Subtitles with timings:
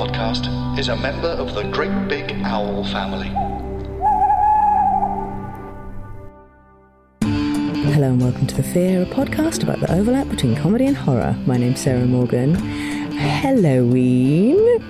[0.00, 3.28] podcast is a member of the Great Big Owl family.
[7.92, 11.36] Hello and welcome to The Fear, a podcast about the overlap between comedy and horror.
[11.44, 12.54] My name's Sarah Morgan.
[13.12, 14.80] Halloween.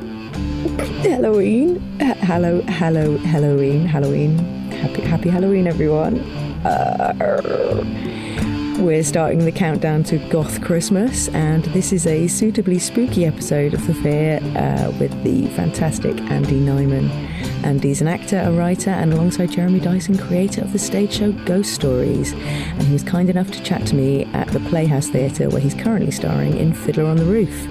[1.02, 1.80] Halloween.
[1.98, 4.38] Hello, hello, Halloween, Halloween.
[4.70, 6.20] Happy, happy Halloween, everyone.
[6.64, 7.14] Uh,
[8.80, 13.86] we're starting the countdown to Goth Christmas, and this is a suitably spooky episode of
[13.86, 17.10] The Fear uh, with the fantastic Andy Nyman.
[17.62, 21.74] Andy's an actor, a writer, and alongside Jeremy Dyson, creator of the stage show Ghost
[21.74, 22.32] Stories.
[22.32, 25.74] And he was kind enough to chat to me at the Playhouse Theatre, where he's
[25.74, 27.68] currently starring in Fiddler on the Roof.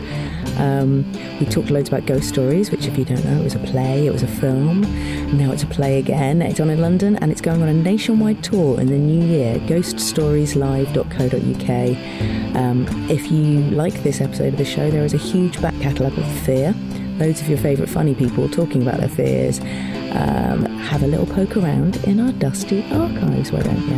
[0.58, 1.09] Um,
[1.40, 4.08] we talked loads about Ghost Stories, which, if you don't know, it was a play,
[4.08, 4.82] it was a film.
[5.38, 6.42] Now it's a play again.
[6.42, 9.58] It's on in London and it's going on a nationwide tour in the new year.
[9.60, 12.56] Ghoststorieslive.co.uk.
[12.56, 16.17] Um, if you like this episode of the show, there is a huge back catalogue
[16.17, 16.73] of fear.
[17.20, 19.60] Loads of your favourite funny people talking about their fears.
[20.12, 23.95] Um, have a little poke around in our dusty archives, why don't you?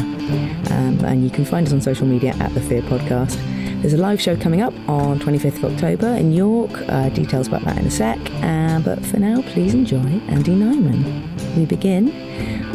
[0.71, 3.37] Um, and you can find us on social media at The Fear Podcast.
[3.81, 6.69] There's a live show coming up on 25th of October in York.
[6.87, 8.19] Uh, details about that in a sec.
[8.43, 11.57] Uh, but for now, please enjoy Andy Nyman.
[11.57, 12.05] We begin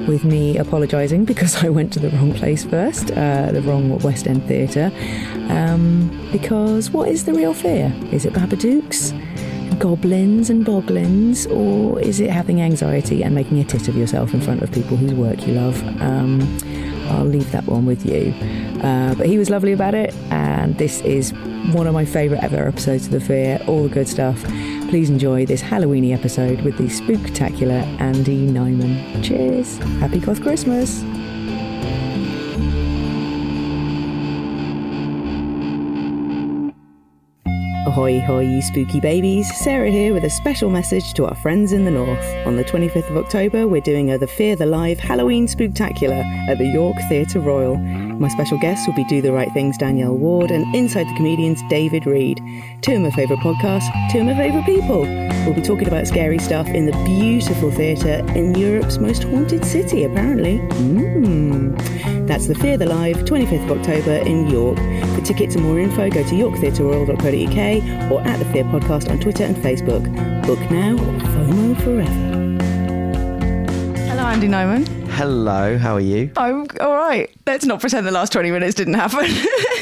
[0.09, 4.27] with me apologising because I went to the wrong place first, uh, the wrong West
[4.27, 4.91] End Theatre.
[5.49, 7.95] Um, because what is the real fear?
[8.11, 9.13] Is it Babadooks?
[9.79, 14.41] goblins and boglins, or is it having anxiety and making a tit of yourself in
[14.41, 15.77] front of people whose work you love?
[16.01, 16.41] Um,
[17.11, 18.35] I'll leave that one with you.
[18.83, 21.33] Uh, but he was lovely about it, and this is
[21.73, 24.43] one of my favourite ever episodes of The Fear, all the good stuff.
[24.89, 29.25] Please enjoy this Halloweeny episode with the spooktacular Andy Nyman.
[29.25, 29.79] Cheers!
[29.99, 31.03] Happy Goth Christmas!
[37.97, 39.51] Ahoy, hoy, spooky babies.
[39.57, 42.47] Sarah here with a special message to our friends in the north.
[42.47, 46.59] On the 25th of October, we're doing a The Fear the Live Halloween Spooktacular at
[46.59, 47.77] the York Theatre Royal.
[48.19, 51.61] My special guests will be Do the Right Things Danielle Ward and Inside the Comedians
[51.69, 52.41] David Reed.
[52.81, 55.01] Two of my favourite podcasts, two of my favourite people.
[55.45, 60.05] We'll be talking about scary stuff in the beautiful theatre in Europe's most haunted city,
[60.05, 60.59] apparently.
[60.59, 62.27] Mmm.
[62.27, 64.79] That's The Fear the Live, 25th of October in York.
[65.15, 69.45] For tickets and more info, go to yorktheatreroyal.co.uk or at The Fear Podcast on Twitter
[69.45, 70.05] and Facebook.
[70.47, 72.33] Book now or FOMO forever.
[74.09, 75.06] Hello, Andy Nyman.
[75.17, 76.31] Hello, how are you?
[76.37, 77.31] I'm all right.
[77.47, 79.27] Let's not pretend the last 20 minutes didn't happen.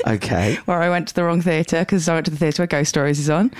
[0.07, 0.57] Okay.
[0.67, 2.91] Where I went to the wrong theatre because I went to the theatre where Ghost
[2.91, 3.51] Stories is on.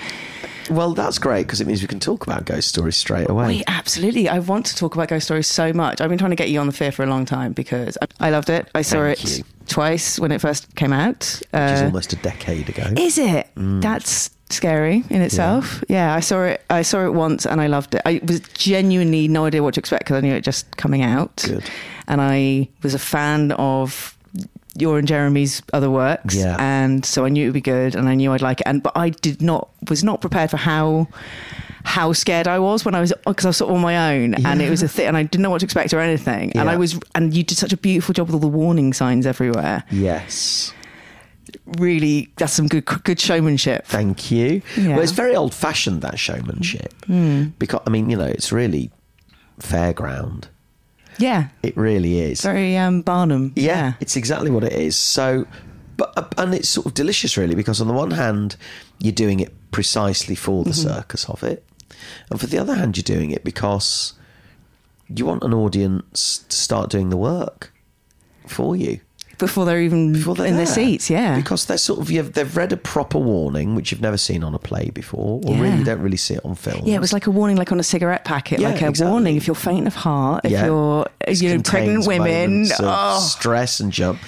[0.69, 3.47] Well, that's great because it means we can talk about ghost stories straight away.
[3.47, 4.29] Wait, absolutely.
[4.29, 6.01] I want to talk about Ghost Stories so much.
[6.01, 8.29] I've been trying to get you on the fear for a long time because I
[8.29, 8.69] loved it.
[8.75, 9.43] I saw Thank it you.
[9.67, 11.17] twice when it first came out.
[11.51, 12.93] Which is Uh, almost a decade ago.
[12.95, 13.47] Is it?
[13.55, 13.81] Mm.
[13.81, 15.83] That's scary in itself.
[15.89, 16.13] Yeah.
[16.13, 16.63] I saw it.
[16.69, 18.01] I saw it once and I loved it.
[18.05, 21.43] I was genuinely no idea what to expect because I knew it just coming out.
[21.47, 21.69] Good.
[22.07, 24.17] And I was a fan of
[24.77, 26.35] your and Jeremy's other works.
[26.35, 26.57] Yeah.
[26.59, 28.67] And so I knew it would be good and I knew I'd like it.
[28.67, 31.07] And but I did not was not prepared for how
[31.83, 34.33] how scared I was when I was because I was sort of on my own
[34.45, 36.51] and it was a thing and I didn't know what to expect or anything.
[36.57, 39.25] And I was and you did such a beautiful job with all the warning signs
[39.25, 40.73] everywhere Yes.
[41.77, 43.85] Really that's some good good showmanship.
[43.87, 44.61] Thank you.
[44.77, 44.89] Yeah.
[44.95, 46.93] Well, it's very old fashioned, that showmanship.
[47.05, 47.45] Hmm.
[47.59, 48.91] Because, I mean, you know, it's really
[49.59, 50.45] fairground.
[51.17, 52.41] Yeah, It really is.
[52.41, 53.53] very um, Barnum.
[53.55, 54.97] yeah, it's exactly what it is.
[54.97, 55.47] So,
[55.95, 58.57] but uh, and it's sort of delicious, really, because on the one hand,
[58.99, 60.89] you're doing it precisely for the Mm-hmm.
[60.89, 61.63] circus of it,
[62.29, 64.13] and for the other hand, you're doing it because
[65.07, 67.71] you want an audience to start doing the work
[68.47, 68.99] for you
[69.37, 71.09] before they're even before they're in their seats.
[71.09, 74.43] Yeah, because they're sort of you've, they've read a proper warning, which you've never seen
[74.43, 75.61] on a play before, or Yeah.
[75.61, 76.81] really don't really see it on film.
[76.85, 76.95] yeah.
[76.95, 79.11] It was like a warning, like on a cigarette packet, Yeah, like a exactly.
[79.11, 80.65] warning if you're faint of heart, if Yeah.
[80.65, 82.67] you're you know pregnant women.
[82.79, 84.19] Oh, stress and jump.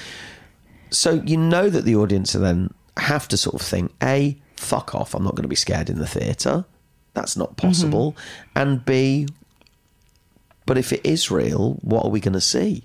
[0.89, 4.95] So you know that the audience are then have to sort of think: a, fuck
[4.95, 6.65] off, I'm not going to be scared in the theatre.
[7.13, 8.11] That's not possible.
[8.13, 8.59] Mm-hmm.
[8.59, 9.27] And b,
[10.65, 12.83] but if it is real, what are we going to see?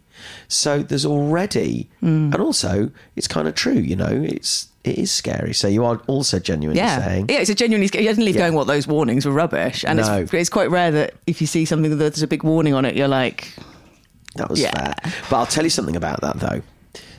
[0.49, 2.33] So there's already, Mm.
[2.33, 3.75] and also it's kind of true.
[3.79, 5.55] You know, it's it is scary.
[5.55, 7.39] So you are also genuinely Yeah, saying, yeah.
[7.39, 7.89] It's a genuinely.
[7.97, 8.43] He doesn't leave Yeah.
[8.43, 8.55] going.
[8.55, 10.17] What those warnings were rubbish, and No.
[10.23, 12.85] it's, it's quite rare that if you see something that there's a big warning on
[12.85, 13.53] it, you're like,
[14.37, 14.71] That was Yeah.
[14.73, 14.95] fair.
[15.31, 16.63] But I'll tell you something about that though.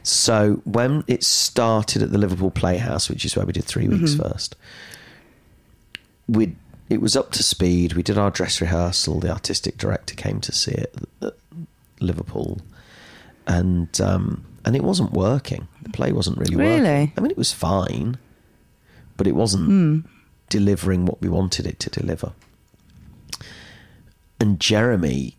[0.01, 4.15] So when it started at the Liverpool Playhouse, which is where we did 3 weeks
[4.15, 4.55] first,
[6.27, 6.55] we
[6.89, 7.93] it was up to speed.
[7.93, 9.19] We did our dress rehearsal.
[9.19, 11.33] The artistic director came to see it at
[11.99, 12.61] Liverpool,
[13.47, 15.67] and um, and it wasn't working.
[15.81, 16.83] The play wasn't really, working.
[16.83, 17.13] Really?
[17.17, 18.17] I mean, it was fine,
[19.17, 20.05] but it wasn't
[20.49, 22.33] delivering what we wanted it to deliver.
[24.39, 25.37] And Jeremy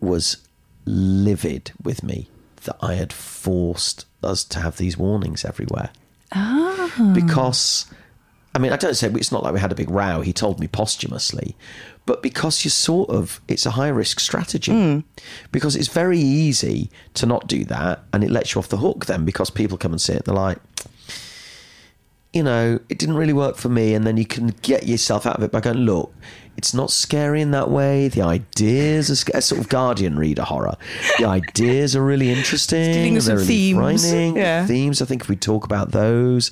[0.00, 0.36] was
[0.84, 2.28] livid with me
[2.64, 5.90] that I had forced us to have these warnings everywhere.
[7.12, 7.86] Because,
[8.54, 10.20] I mean, I don't say it's not like we had a big row.
[10.20, 11.56] He told me posthumously,
[12.06, 14.70] but because you're sort of, it's a high risk strategy.
[14.72, 15.00] Hmm.
[15.50, 19.06] Because it's very easy to not do that, and it lets you off the hook
[19.06, 20.24] then because people come and see it.
[20.24, 20.58] They're like,
[22.32, 23.94] you know, it didn't really work for me.
[23.94, 26.12] And then you can get yourself out of it by going, look,
[26.56, 28.08] it's not scary in that way.
[28.08, 30.76] The ideas are sc- a sort of Guardian reader horror.
[31.18, 32.92] The ideas are really interesting.
[32.92, 34.02] dealing with They're some really themes.
[34.02, 34.36] frightening.
[34.36, 34.66] Yeah.
[34.66, 36.50] Themes, I think if we talk about those.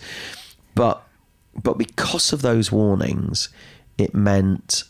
[0.74, 1.04] But
[1.60, 3.48] but because of those warnings,
[3.98, 4.84] it meant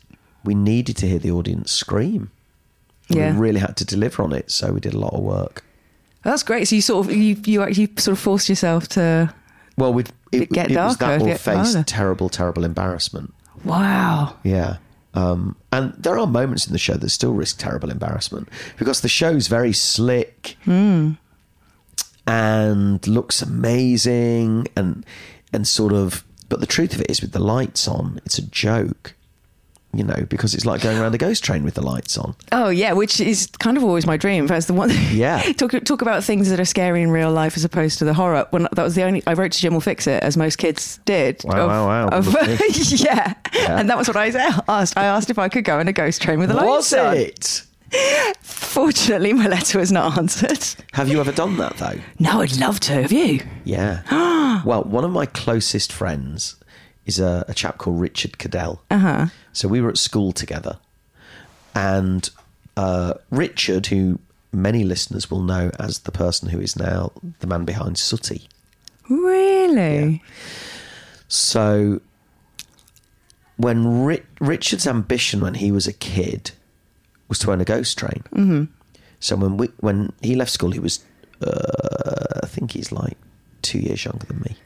[0.45, 2.31] we needed to hear the audience scream.
[3.09, 3.33] Yeah.
[3.33, 4.51] We really had to deliver on it.
[4.51, 5.65] So we did a lot of work.
[6.23, 9.33] "That's great." So you sort of you you actually sort of forced yourself to.
[9.77, 11.83] Well, we It get it was darker, that or face harder.
[11.85, 13.33] terrible, terrible embarrassment.
[13.65, 14.37] Wow.
[14.45, 14.77] Yeah.
[15.15, 18.49] Um, and there are moments in the show that still risk terrible embarrassment
[18.79, 20.57] because the show's very slick
[22.27, 25.05] and looks amazing and
[25.53, 28.43] and sort of but the truth of it is with the lights on, it's a
[28.43, 29.15] joke.
[29.95, 32.35] You know, because it's like going around a ghost train with the lights on.
[32.51, 34.47] Oh yeah, which is kind of always my dream.
[34.47, 34.91] That's the one.
[35.13, 35.41] Yeah.
[35.53, 38.47] talk talk about things that are scary in real life as opposed to the horror.
[38.51, 40.99] When that was the only I wrote to Jim will fix it as most kids
[41.05, 41.43] did.
[41.45, 42.09] Wow, wow, wow.
[42.09, 42.27] of-
[43.01, 43.35] yeah.
[43.53, 43.79] Yeah.
[43.79, 44.29] and that was what I
[44.69, 44.97] asked.
[44.97, 47.05] I asked if I could go in a ghost train with the lights on.
[47.07, 47.63] Was it?
[48.41, 50.65] Fortunately, my letter was not answered.
[50.93, 51.99] Have you ever done that though?
[52.19, 53.03] No, I'd love to.
[53.03, 53.41] Have you?
[53.65, 54.63] Yeah.
[54.65, 56.57] well, one of my closest friends
[57.05, 58.83] is a, a chap called Richard Cadell.
[58.91, 59.27] Uh-huh.
[59.53, 60.79] So we were at school together.
[61.75, 62.29] And
[62.77, 64.19] uh, Richard, who
[64.53, 68.49] many listeners will know as the person who is now the man behind Sooty.
[69.09, 70.23] Really?
[71.29, 72.01] So
[73.57, 76.53] when Ri- Richard's ambition when he was a kid
[77.33, 78.23] was to own a ghost train.
[78.35, 78.65] Mm-hmm.
[79.19, 81.03] So when we, when he left school, he was
[81.41, 83.17] uh, I think he's like
[83.63, 84.57] two years younger than me,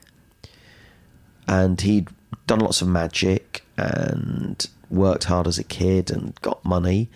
[1.47, 2.09] and he'd
[2.49, 7.09] done lots of magic and worked hard as a kid and got money.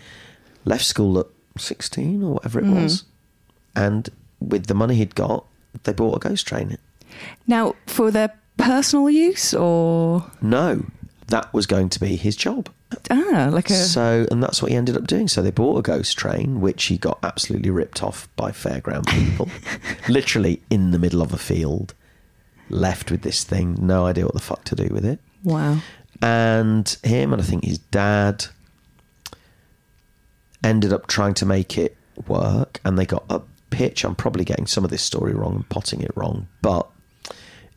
[0.63, 1.27] Left school at
[1.57, 3.03] sixteen or whatever it was,
[3.75, 4.07] and
[4.39, 5.45] with the money he'd got,
[5.83, 6.77] they bought a ghost train.
[7.45, 10.85] Now, for their personal use or No,
[11.27, 12.69] that was going to be his job.
[13.09, 15.27] Ah, like a So, and that's what he ended up doing.
[15.27, 19.49] So they bought a ghost train, which he got absolutely ripped off by fairground people,
[20.09, 21.93] literally in the middle of a field,
[22.69, 25.19] left with this thing, no idea what the fuck to do with it.
[25.43, 25.77] wow.
[26.23, 28.45] And him and I think his dad
[30.63, 31.97] ended up trying to make it
[32.27, 33.41] work, and they got a
[33.71, 34.03] pitch.
[34.03, 36.87] I'm probably getting some of this story wrong and potting it wrong, but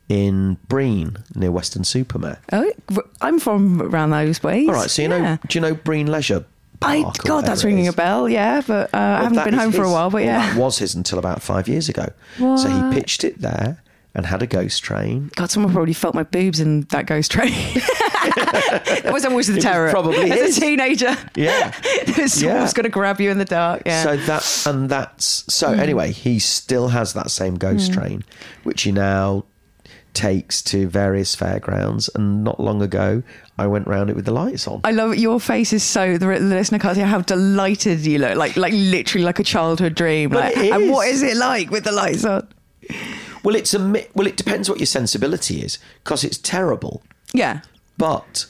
[0.09, 2.39] in Brean near Weston-super-Mare.
[2.51, 2.71] Oh,
[3.21, 4.67] I'm from around those ways.
[4.67, 6.45] All right, so you know, do you know Brean Leisure?
[6.81, 8.27] I Park God, that's ringing a bell.
[8.29, 10.09] Yeah, but uh, I haven't been is home for a while.
[10.11, 12.09] But well, yeah, that was his until about five years ago.
[12.37, 13.81] So he pitched it there
[14.13, 15.31] and had a ghost train.
[15.35, 17.51] God, someone probably felt my boobs in that ghost train.
[18.25, 19.89] that was always the terror.
[19.89, 20.57] probably as his.
[20.57, 21.17] a teenager.
[21.35, 21.71] Yeah.
[22.27, 22.71] Someone's Yeah.
[22.73, 23.83] going to grab you in the dark.
[23.85, 24.03] Yeah.
[24.03, 25.79] So that and that's so Hmm.
[25.79, 28.23] anyway, he still has that same ghost train,
[28.63, 29.45] which he now
[30.15, 32.09] takes to various fairgrounds.
[32.15, 33.21] And not long ago,
[33.57, 34.81] I went round it with the lights on.
[34.83, 35.19] I love it.
[35.19, 38.35] Your face is so the, listener can't see how delighted you look.
[38.37, 40.31] Like like literally like a childhood dream.
[40.31, 41.21] Like, And what is.
[41.21, 42.47] is it like with the lights on?
[43.43, 43.79] well, it's a
[44.15, 47.03] well, it depends what your sensibility is because it's terrible.
[47.33, 47.61] Yeah.
[47.97, 48.45] but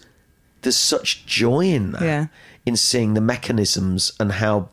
[0.62, 2.28] there's such joy in that Yeah.
[2.66, 4.70] in seeing the mechanisms and how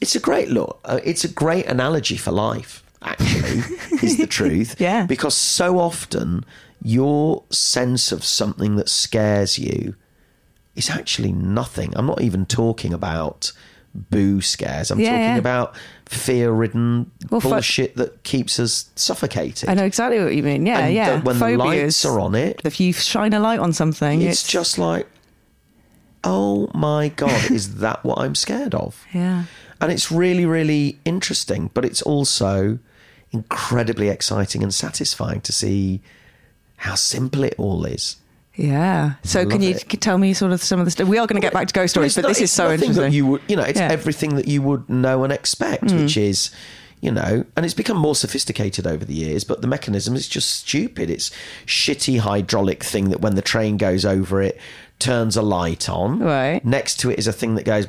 [0.00, 3.62] it's a great look uh, it's a great analogy for life actually
[4.02, 5.06] is the truth Yeah.
[5.06, 6.44] because so often
[6.82, 9.94] your sense of something that scares you
[10.74, 13.52] is actually nothing i'm not even talking about
[13.94, 15.36] boo scares i'm Yeah, talking yeah.
[15.38, 15.74] about
[16.06, 20.66] fear-ridden Well, fu- bullshit that keeps us suffocated I know exactly what you mean.
[20.66, 21.16] Yeah, And yeah.
[21.16, 24.20] the- when the Phobias, lights are on it, if you shine a light on something,
[24.22, 25.06] it's, just like,
[26.22, 29.04] oh my god, is that what I'm scared of?
[29.12, 29.44] yeah.
[29.80, 32.78] And it's really, really interesting, but it's also
[33.34, 36.00] incredibly exciting and satisfying to see
[36.76, 38.16] how simple it all is.
[38.54, 39.14] Yeah.
[39.24, 40.00] So can you it.
[40.00, 41.08] tell me sort of some of the stuff?
[41.08, 43.02] We are going to get back to ghost stories, but not- this is so interesting.
[43.02, 43.88] That you would, you know, it's Yeah.
[43.88, 43.92] Mm.
[43.92, 46.50] everything that you would know and expect, which is,
[47.00, 49.42] you know, and it's become more sophisticated over the years.
[49.42, 51.10] But the mechanism is just stupid.
[51.10, 51.32] It's
[51.66, 54.56] shitty hydraulic thing that when the train goes over it,
[55.00, 56.20] turns a light on.
[56.20, 56.64] Right.
[56.64, 57.88] Next to it is a thing that goes.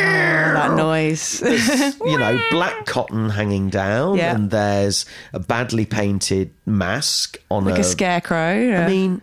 [0.00, 1.40] That noise.
[2.04, 4.34] you know, black cotton hanging down, Yeah.
[4.34, 8.58] and there's a badly painted mask on like a scarecrow.
[8.60, 8.84] yeah.
[8.84, 9.20] I mean,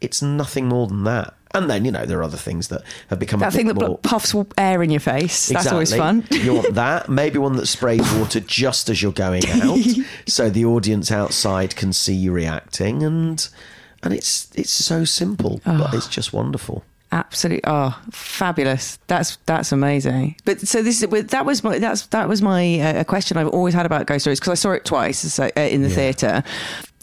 [0.00, 1.34] it's nothing more than that.
[1.54, 3.74] And then you know there are other things that have become a that thing that
[3.74, 3.98] more.
[3.98, 5.48] puffs air in your face.
[5.48, 6.24] That's always fun.
[6.30, 7.10] you want that?
[7.10, 9.78] Maybe one that sprays water just as you're going out,
[10.26, 13.46] so the audience outside can see you reacting, and
[14.02, 15.76] and it's it's so simple, Oh.
[15.76, 16.84] but it's just wonderful.
[17.12, 17.60] Absolutely.
[17.64, 18.98] Oh, fabulous.
[19.06, 20.36] That's that's amazing.
[20.46, 23.74] But so this is that was my that's that was my uh, question I've always
[23.74, 26.42] had about ghost stories because I saw it twice so, uh, in the theatre.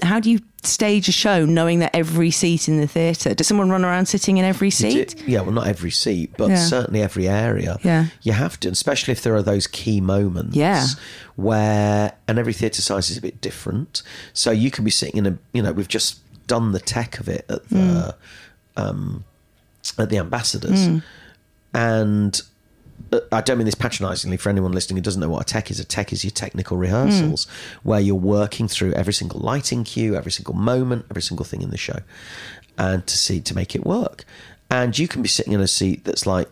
[0.01, 3.35] How do you stage a show knowing that every seat in the theatre?
[3.35, 5.21] Does someone run around sitting in every seat?
[5.27, 6.55] yeah, well, not every seat, but Yeah.
[6.65, 7.77] certainly every area.
[7.83, 8.07] Yeah.
[8.23, 10.55] You have to, especially if there are those key moments.
[10.55, 10.85] Yeah.
[11.35, 14.01] Where, and every theatre size is a bit different.
[14.33, 17.27] So you can be sitting in a, you know, we've just done the tech of
[17.29, 18.15] it at the,
[18.75, 19.23] um,
[19.97, 21.01] at the ambassadors.
[21.73, 22.41] And
[23.11, 25.69] uh, I don't mean this patronisingly for anyone listening who doesn't know what a tech
[25.71, 25.79] is.
[25.79, 27.47] A tech is your technical rehearsals,
[27.83, 31.69] where you're working through every single lighting cue, every single moment, every single thing in
[31.69, 31.99] the show,
[32.77, 34.25] and to see to make it work.
[34.69, 36.49] And you can be sitting in a seat that's like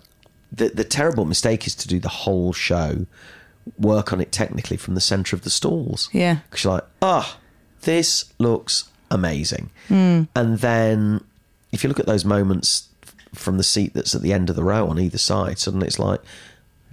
[0.52, 3.06] the the terrible mistake is to do the whole show,
[3.80, 6.10] work on it technically from the centre of the stalls.
[6.14, 6.38] Yeah.
[6.50, 7.38] because you're like, ah,
[7.82, 10.24] this looks amazing, Hmm.
[10.36, 11.24] and then
[11.72, 12.88] if you look at those moments
[13.34, 16.00] from the seat that's at the end of the row on either side, suddenly it's
[16.00, 16.22] like,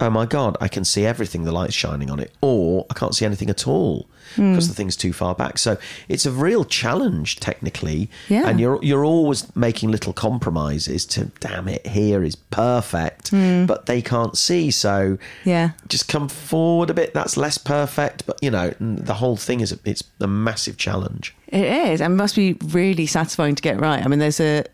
[0.01, 1.43] oh my god, I can see everything.
[1.45, 4.53] The light's shining on it, or I can't see anything at all Hmm.
[4.53, 5.59] because the thing's too far back.
[5.59, 5.77] So
[6.09, 8.47] it's a real challenge technically, Yeah.
[8.49, 14.01] and you're you're always making little compromises to damn it, here is perfect, but they
[14.01, 14.71] can't see.
[14.71, 15.49] So Hmm.
[15.49, 15.69] Yeah.
[15.87, 17.13] just come forward a bit.
[17.13, 21.35] That's less perfect, but you know the whole thing is a, it's a massive challenge.
[21.49, 24.03] It is, and must be really satisfying to get right.
[24.03, 24.65] I mean, there's a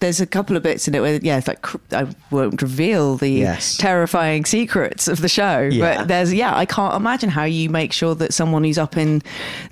[0.00, 3.16] there's a couple of bits in it where, yeah, it's like cr- I won't reveal
[3.16, 3.76] the Yes.
[3.76, 5.98] terrifying secrets of the show, Yeah.
[5.98, 9.22] but there's yeah, I can't imagine how you make sure that someone who's up in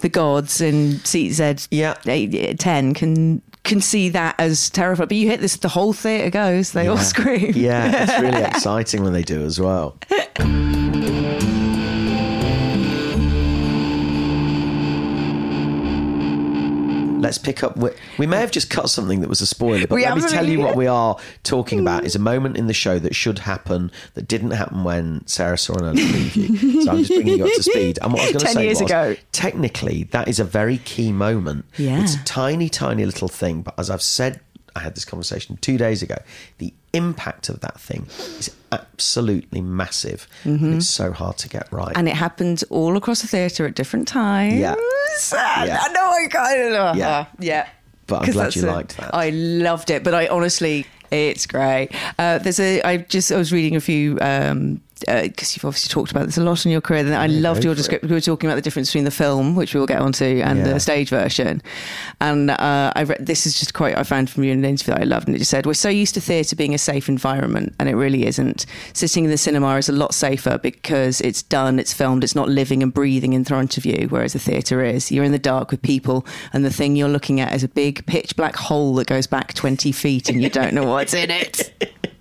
[0.01, 1.95] the gods in seat Z Yeah.
[2.07, 5.07] eight, ten can can see that as terrifying.
[5.09, 7.53] But you hit this, the whole theatre goes, they all scream.
[7.55, 9.97] Yeah, it's really exciting when they do as well.
[17.23, 17.77] Let's pick up.
[17.77, 20.23] We, we may have just cut something that was a spoiler, but We let me
[20.29, 22.07] tell you what we are talking about hmm.
[22.07, 25.75] is a moment in the show that should happen that didn't happen when Sarah saw
[25.75, 26.83] an early preview.
[26.83, 27.99] So I'm just bringing you up to speed.
[28.03, 29.17] And what I was going to 10 say years was, ago.
[29.31, 31.65] technically, that is a very key moment.
[31.77, 32.03] Yeah.
[32.03, 34.41] It's a tiny, tiny little thing, but as I've said,
[34.75, 36.17] I had this conversation two days ago.
[36.59, 38.07] The impact of that thing
[38.39, 40.27] is absolutely massive.
[40.45, 41.89] And it's so hard to get right.
[41.89, 41.99] Mm-hmm.
[41.99, 44.55] And it happens all across the theatre at different times.
[44.55, 44.75] Yeah.
[45.33, 45.79] Yeah.
[45.83, 46.93] I know I kind of know.
[46.97, 47.27] Yeah.
[47.39, 47.69] yeah.
[48.07, 49.15] But I'm glad you liked that.
[49.15, 51.91] I loved it, but I honestly, it's great.
[52.19, 52.83] Uh, there's a.
[52.83, 54.19] I just I was reading a few.
[54.21, 57.65] Um, because you've obviously talked about this a lot in your career, and I loved
[57.65, 58.09] your description.
[58.09, 60.59] We were talking about the difference between the film, which we will get onto, and
[60.61, 60.73] Yeah.
[60.73, 61.63] the stage version.
[62.21, 64.65] And uh, I read this is just a quote I found from you in an
[64.65, 66.79] interview that I loved, and it just said, "We're so used to theatre being a
[66.79, 68.67] safe environment, and it really isn't.
[68.93, 72.49] Sitting in the cinema is a lot safer because it's done, it's filmed, it's not
[72.49, 75.11] living and breathing in front of you, whereas the theatre is.
[75.11, 78.05] You're in the dark with people, and the thing you're looking at is a big
[78.07, 81.73] pitch black hole that goes back 20 feet, and you don't know what's in it.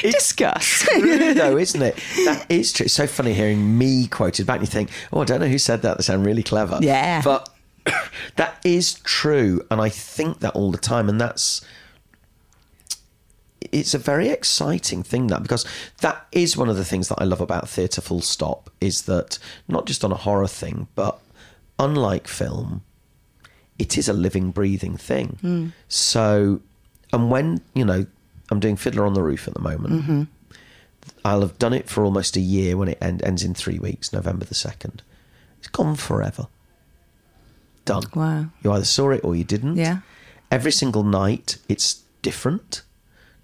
[0.00, 0.82] Discuss.
[0.82, 1.98] true though, isn't it?
[2.24, 2.84] That is true.
[2.84, 5.58] It's so funny hearing me quoted back and you think, oh, I don't know who
[5.58, 5.98] said that.
[5.98, 6.78] They sound really clever.
[6.80, 7.22] Yeah.
[7.22, 7.48] But
[8.36, 9.64] that is true.
[9.70, 11.08] And I think that all the time.
[11.08, 11.64] And that's,
[13.60, 15.64] it's a very exciting thing that because
[16.00, 19.38] that is one of the things that I love about theatre full stop is that
[19.68, 21.18] not just on a horror thing, but
[21.78, 22.82] unlike film,
[23.78, 25.38] it is a living, breathing thing.
[25.40, 25.66] Hmm.
[25.88, 26.60] So,
[27.12, 28.06] and when, you know,
[28.52, 30.22] I'm doing Fiddler on the Roof at the moment, mm-hmm.
[31.24, 34.12] I'll have done it for almost a year when it end, ends in three weeks,
[34.12, 35.00] November the 2nd.
[35.58, 36.48] It's gone forever.
[37.84, 38.04] Done.
[38.14, 38.46] Wow.
[38.62, 39.76] You either saw it or you didn't.
[39.76, 39.98] Yeah.
[40.50, 42.82] Every single night, it's different.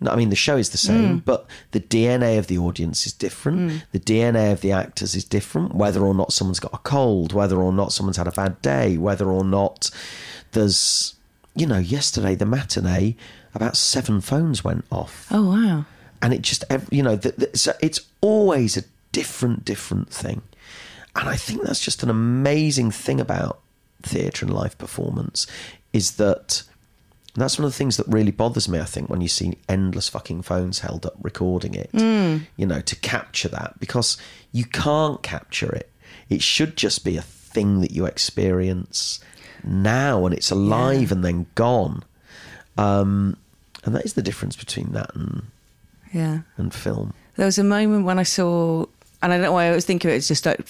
[0.00, 1.24] No, I mean, the show is the same, mm.
[1.24, 3.58] but the DNA of the audience is different.
[3.58, 3.82] Mm.
[3.90, 7.56] The DNA of the actors is different, whether or not someone's got a cold, whether
[7.56, 9.90] or not someone's had a bad day, whether or not
[10.52, 11.14] there's,
[11.56, 13.16] you know, yesterday, the matinee,
[13.58, 15.84] about seven phones went off Oh, wow.
[16.22, 20.42] and it just you know the, the, so it's always a different different thing
[21.16, 23.58] and i think that's just an amazing thing about
[24.02, 25.46] theatre and live performance
[25.92, 26.62] is that
[27.34, 28.80] that's one of the things that really bothers me.
[28.80, 31.88] I think when you see endless fucking phones held up recording it,
[32.56, 34.16] you know, to capture that because
[34.50, 35.88] you can't capture it.
[36.28, 39.20] It should just be a thing that you experience
[39.62, 42.02] now, and it's alive and then gone.
[42.76, 43.36] Um,
[43.88, 45.42] and that is the difference between that and
[46.12, 46.40] Yeah.
[46.56, 47.12] and film.
[47.36, 48.86] There was a moment when I saw,
[49.22, 50.14] and I don't know why I always think of it.
[50.14, 50.60] It's just like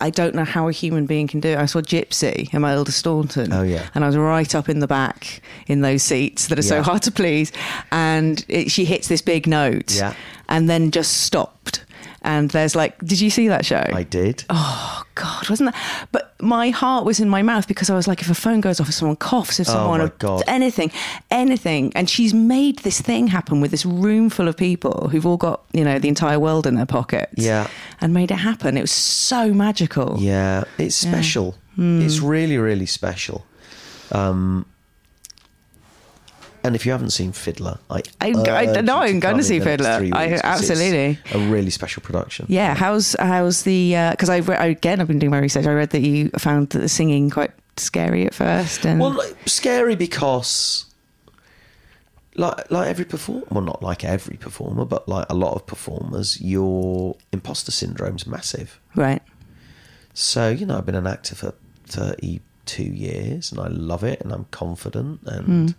[0.00, 1.58] I don't know how a human being can do it.
[1.58, 3.52] I saw Gypsy in Imelda Staunton.
[3.52, 3.86] Oh, yeah.
[3.94, 7.02] and I was right up in the back in those seats that are so hard
[7.02, 7.50] to please.
[7.90, 10.14] And it, she hits this big note, Yeah.
[10.48, 11.84] and then just stopped.
[12.20, 13.86] And there's like, did you see that show?
[13.92, 14.44] I did.
[14.50, 16.08] Oh God, wasn't that?
[16.12, 18.78] But my heart was in my mouth because I was like, if a phone goes
[18.80, 20.42] off, if someone coughs, if Oh, someone, God.
[20.46, 20.92] anything,
[21.30, 25.36] anything, and she's made this thing happen with this room full of people who've all
[25.36, 27.66] got you know the entire world in their pockets, Yeah.
[28.00, 28.76] and made it happen.
[28.76, 30.16] It was so magical.
[30.20, 31.56] Yeah, it's special.
[31.76, 33.44] It's really, really special.
[34.12, 34.64] Um,
[36.64, 39.56] and if you haven't seen Fiddler, I I- I- no, you I'm going to see
[39.56, 39.90] in the next Fiddler.
[39.90, 41.18] I- weeks 'cause it's absolutely.
[41.32, 42.46] a really special production.
[42.48, 43.94] Yeah, how's how's the?
[43.96, 45.66] Uh, because I again, I've been doing my research.
[45.66, 49.96] I read that you found the singing quite scary at first, and Well, like, scary
[49.96, 50.86] because,
[52.36, 56.40] like, like every performer, well, not like every performer, but like a lot of performers,
[56.40, 58.80] your imposter syndrome's massive.
[58.96, 59.22] right,
[60.12, 61.54] So, you know, I've been an actor for
[61.86, 65.74] 32 years and I love it and I'm confident and hmm.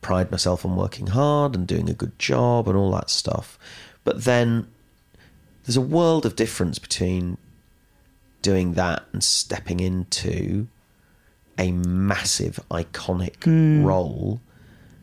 [0.00, 3.58] Pride myself on working hard and doing a good job and all that stuff.
[4.04, 4.68] But then
[5.64, 7.38] there's a world of difference between
[8.42, 10.68] doing that and stepping into
[11.58, 13.34] a massive, iconic
[13.84, 14.40] role,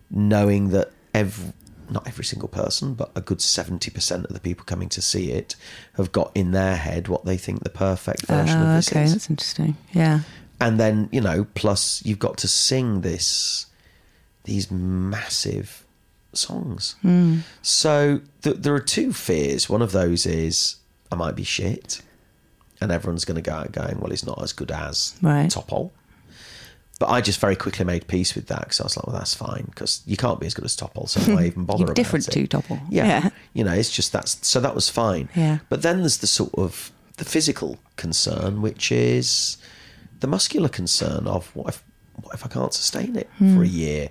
[0.10, 1.52] knowing that every,
[1.90, 5.56] not every single person, but a good 70% of the people coming to see it
[5.98, 9.04] have got in their head what they think the perfect version Ah, of this okay,
[9.04, 9.14] is.
[9.14, 9.76] that's interesting.
[9.92, 10.22] Yeah,
[10.62, 13.66] And then, you know, plus you've got to sing this,
[14.44, 15.86] these massive
[16.34, 16.96] songs.
[17.02, 17.40] Hmm.
[17.62, 19.70] So th- there are two fears.
[19.70, 20.78] One of those is
[21.12, 22.02] I might be shit.
[22.82, 25.50] And everyone's going to go out going, well, it's not as good as Right.
[25.50, 25.92] Topol.
[27.00, 29.34] But I just very quickly made peace with that because I was like, well, that's
[29.34, 32.28] fine because you can't be as good as Topol, so why even bother You're different
[32.28, 32.32] it?
[32.48, 32.80] to Topol.
[32.90, 33.06] Yeah.
[33.06, 33.30] Yeah.
[33.54, 35.28] You know, it's just that's so that was fine.
[35.36, 35.60] Yeah.
[35.70, 39.58] But then there's the sort of the physical concern, which is
[40.20, 41.84] the muscular concern of what if
[42.22, 44.10] what if I can't sustain it for a year?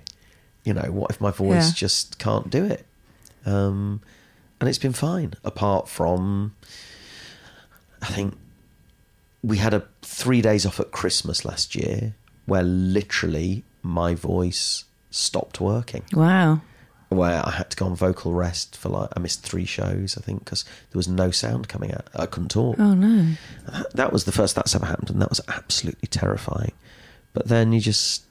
[0.63, 1.69] You know, what if my voice.
[1.69, 1.71] Yeah.
[1.75, 2.85] just can't do it?
[3.45, 4.01] Um,
[4.59, 6.55] and it's been fine, apart from
[8.01, 8.35] I think
[9.41, 15.61] we had a three days off at Christmas last year where literally my voice stopped
[15.61, 16.61] working wow.
[17.09, 20.21] where I had to go on vocal rest for like I missed three shows I
[20.21, 23.33] think because there was no sound coming out I couldn't talk Oh no.
[23.71, 26.71] That, that was the first that's ever happened and that was absolutely terrifying
[27.33, 28.23] but then you just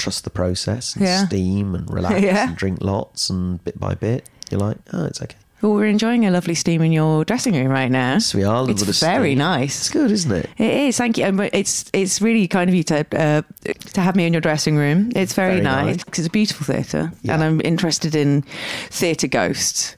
[0.00, 1.26] trust the process and Yeah.
[1.26, 2.48] steam and relax Yeah.
[2.48, 6.24] and drink lots and bit by bit you're like oh it's okay Well, we're enjoying
[6.26, 8.14] a lovely steam in your dressing room right now.
[8.14, 8.68] Yes, we are.
[8.70, 9.38] It's very steam.
[9.38, 9.78] nice.
[9.78, 10.96] it's good isn't it It is.
[10.96, 11.24] Thank you.
[11.24, 13.42] And It's it's really kind of you to uh,
[13.94, 15.12] to have me in your dressing room.
[15.14, 16.04] It's very, Very nice nice.
[16.04, 17.34] because it's a beautiful theatre, Yeah.
[17.34, 18.42] and I'm interested in
[18.90, 19.96] theatre ghosts.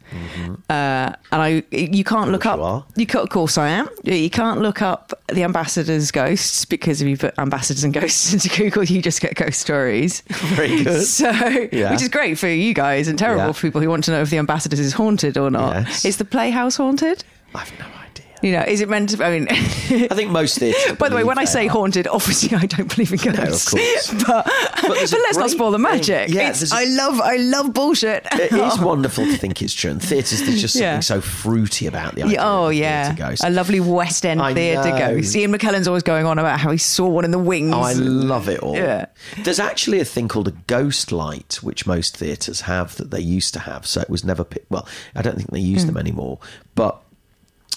[0.68, 2.58] Uh, and I you can't look up.
[2.58, 2.84] you are.
[2.96, 3.88] You ca- of course I am.
[4.04, 8.50] You can't look up the ambassadors' ghosts because if you put ambassadors and ghosts into
[8.50, 10.20] Google, you just get ghost stories.
[10.56, 11.30] very good So,
[11.72, 11.92] Yeah.
[11.92, 13.52] which is great for you guys and terrible Yeah.
[13.52, 15.86] for people who want to know if the ambassadors is haunted or not.
[15.86, 16.04] Yes.
[16.04, 17.24] Is the playhouse haunted?
[17.54, 18.01] I've no idea
[18.42, 19.24] You know, is it meant to?
[19.24, 21.70] I mean, I think most theatres by the way, when I say are.
[21.70, 23.66] haunted, obviously I don't believe in ghosts.
[23.72, 24.10] Of course.
[24.26, 24.44] but
[24.82, 25.82] but, a let's not spoil the thing.
[25.82, 26.28] magic.
[26.30, 28.26] Yeah, It's- a- I love I love bullshit.
[28.32, 31.00] it is wonderful to think it's true and theatres there's just something Yeah.
[31.00, 33.44] so fruity about the idea Yeah, oh of a yeah, ghost.
[33.44, 34.98] a lovely West End I theatre know.
[35.14, 35.36] ghost.
[35.36, 37.72] Ian McKellen's always going on about how he saw one in the wings.
[37.74, 38.74] Oh, I love it all.
[38.74, 39.06] Yeah.
[39.44, 43.52] There's actually a thing called a ghost light, which most theatres have that they used
[43.54, 43.86] to have.
[43.86, 45.88] So it was never, well, I don't think they use Hmm.
[45.88, 46.38] them anymore.
[46.74, 47.00] But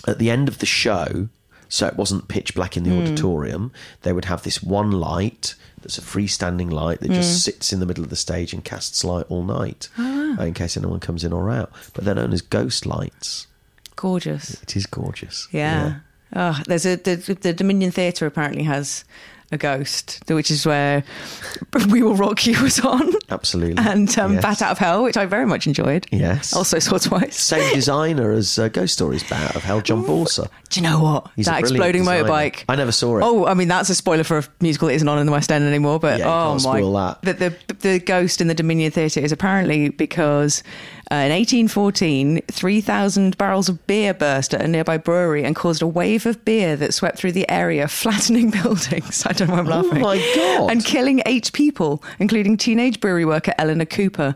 [0.07, 1.27] at the end of the show,
[1.69, 3.01] so it wasn't pitch black in the Hmm.
[3.01, 3.71] auditorium,
[4.03, 7.13] they would have this one light that's a freestanding light that Hmm.
[7.15, 10.41] just sits in the middle of the stage and casts light all night Ah.
[10.41, 11.71] in case anyone comes in or out.
[11.93, 13.47] But they're known as ghost lights.
[13.95, 14.61] Gorgeous.
[14.61, 15.47] It is gorgeous.
[15.51, 15.95] Yeah.
[16.35, 19.05] Oh, there's a the, the Dominion Theatre apparently has
[19.51, 21.03] a ghost, which is where
[21.89, 23.77] We Will Rock You was on, Absolutely.
[23.77, 24.41] and um, Yes.
[24.41, 26.07] Bat Out of Hell, which I very much enjoyed.
[26.11, 26.53] Yes.
[26.53, 27.39] Also saw twice.
[27.39, 30.49] Same designer as uh, Ghost Stories Bat of Hell, Jon Bausor.
[30.69, 31.29] Do you know what?
[31.35, 32.27] He's that exploding designer.
[32.27, 32.65] motorbike.
[32.67, 33.23] I never saw it.
[33.23, 35.51] Oh, I mean that's a spoiler for a musical that isn't on in the West
[35.51, 35.99] End anymore.
[35.99, 37.21] But Yeah, oh my, spoil that.
[37.21, 40.63] The, the the ghost in the Dominion Theatre is apparently because
[41.11, 45.87] uh, in 1814, 3,000 barrels of beer burst at a nearby brewery and caused a
[45.87, 49.23] wave of beer that swept through the area, flattening buildings.
[49.25, 49.97] I don't know why I'm laughing.
[49.97, 50.71] Oh my God.
[50.71, 54.35] And killing eight people, including teenage brewery worker Eleanor Cooper.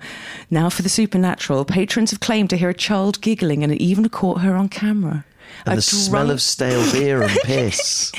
[0.50, 1.66] Now for the supernatural.
[1.66, 5.26] Patrons have claimed to hear a child giggling and even caught her on camera.
[5.66, 8.12] and A the smell of stale beer and piss.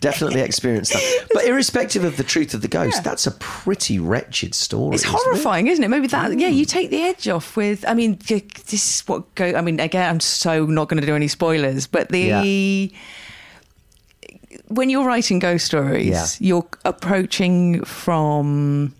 [0.00, 1.26] Definitely experienced that.
[1.34, 4.94] But irrespective of the truth of the ghost, that's a pretty wretched story.
[4.94, 5.20] It's isn't it?
[5.24, 5.88] horrifying, isn't it?
[5.88, 6.68] Maybe that, yeah, you hmm.
[6.68, 10.20] take the edge off with, I mean, this is what go, I mean, again, I'm
[10.20, 12.92] so not going to do any spoilers, but the,
[14.68, 16.26] when you're writing ghost stories, Yeah.
[16.40, 18.94] you're approaching from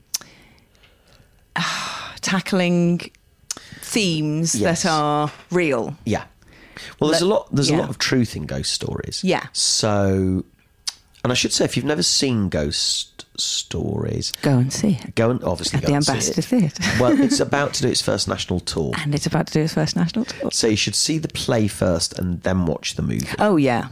[1.56, 3.10] ah, tackling
[3.80, 4.82] themes Yes.
[4.82, 5.96] that are real.
[6.04, 6.24] Yeah.
[6.98, 7.48] Well, there's a lot.
[7.54, 9.22] There's a lot of truth in ghost stories.
[9.22, 9.46] Yeah.
[9.52, 10.44] So,
[11.22, 15.14] and I should say, if you've never seen ghost stories, Go and see it.
[15.14, 16.42] go and obviously At go the and see Ambassador.
[16.42, 16.82] Theatre.
[17.00, 19.74] well, it's about to do its first national tour, And it's about to do its
[19.74, 20.50] first national tour.
[20.52, 23.26] so you should see the play first and then watch the movie.
[23.38, 23.88] Oh, yeah.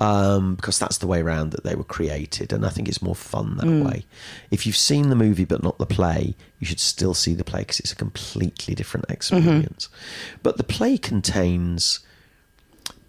[0.00, 3.14] Um, because that's the way around that they were created, and I think it's more
[3.14, 3.84] fun that Mm.
[3.84, 4.06] way.
[4.50, 7.60] If you've seen the movie but not the play, you should still see the play
[7.60, 9.12] because it's a completely different Mm-hmm.
[9.14, 9.88] experience.
[10.42, 12.00] But the play contains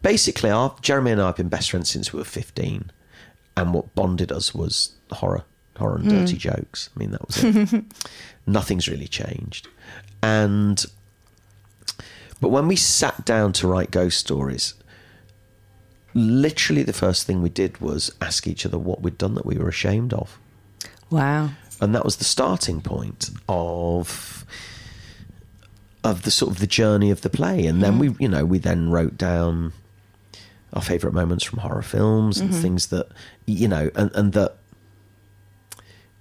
[0.01, 2.91] basically our Jeremy and I have been best friends since we were fifteen,
[3.55, 5.43] and what bonded us was horror,
[5.77, 6.89] horror and dirty jokes.
[6.95, 7.83] I mean, that was it.
[8.45, 9.67] Nothing's really changed,
[10.21, 10.83] and
[12.39, 14.73] but when we sat down to write ghost stories,
[16.13, 19.57] literally the first thing we did was ask each other what we'd done that we
[19.57, 20.37] were ashamed of.
[21.09, 21.51] Wow.
[21.79, 24.45] And that was the starting point of
[26.03, 27.65] of the sort of the journey of the play.
[27.65, 29.73] And then we you know, we then wrote down
[30.73, 32.61] our favourite moments from horror films and mm-hmm.
[32.61, 33.07] things that
[33.45, 34.57] you know, and, and that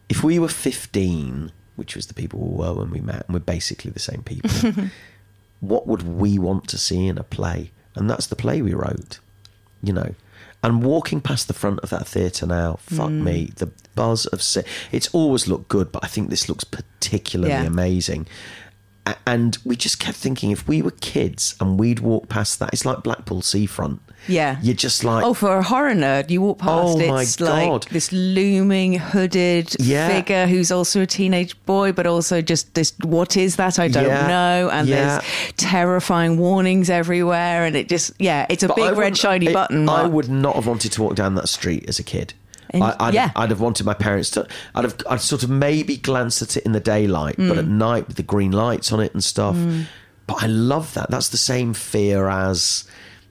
[0.08, 3.40] if we were fifteen, which was the people we were when we met, and we're
[3.40, 4.50] basically the same people,
[5.60, 7.70] what would we want to see in a play?
[7.94, 9.18] And that's the play we wrote,
[9.82, 10.14] you know.
[10.62, 13.54] And walking past the front of that theatre now, fuck me, mm.
[13.54, 17.64] the buzz of se- it's always looked good, but I think this looks particularly Yeah.
[17.64, 18.26] amazing.
[19.26, 22.84] And we just kept thinking, if we were kids and we'd walk past that, it's
[22.84, 24.00] like Blackpool Seafront.
[24.28, 24.58] Yeah.
[24.62, 27.68] You're just like, Oh, for a horror nerd, you walk past Oh, my it's like
[27.68, 27.86] God.
[27.90, 30.08] this looming hooded Yeah.
[30.08, 32.92] figure who's also a teenage boy, but also just this.
[33.02, 33.78] What is that?
[33.78, 34.26] I don't Yeah.
[34.28, 34.68] know.
[34.70, 34.96] And Yeah.
[35.18, 35.24] there's
[35.56, 39.88] terrifying warnings everywhere, and it just yeah, it's a But big red shiny it- button.
[39.88, 42.34] I would not have wanted to walk down that street as a kid.
[42.72, 43.30] And- I, I'd, yeah.
[43.36, 44.46] I'd have wanted my parents to.
[44.74, 44.96] I'd have.
[45.08, 47.58] I'd sort of maybe glanced at it in the daylight, but Mm.
[47.58, 49.56] at night with the green lights on it and stuff.
[50.26, 51.10] But I love that.
[51.10, 52.84] That's the same fear as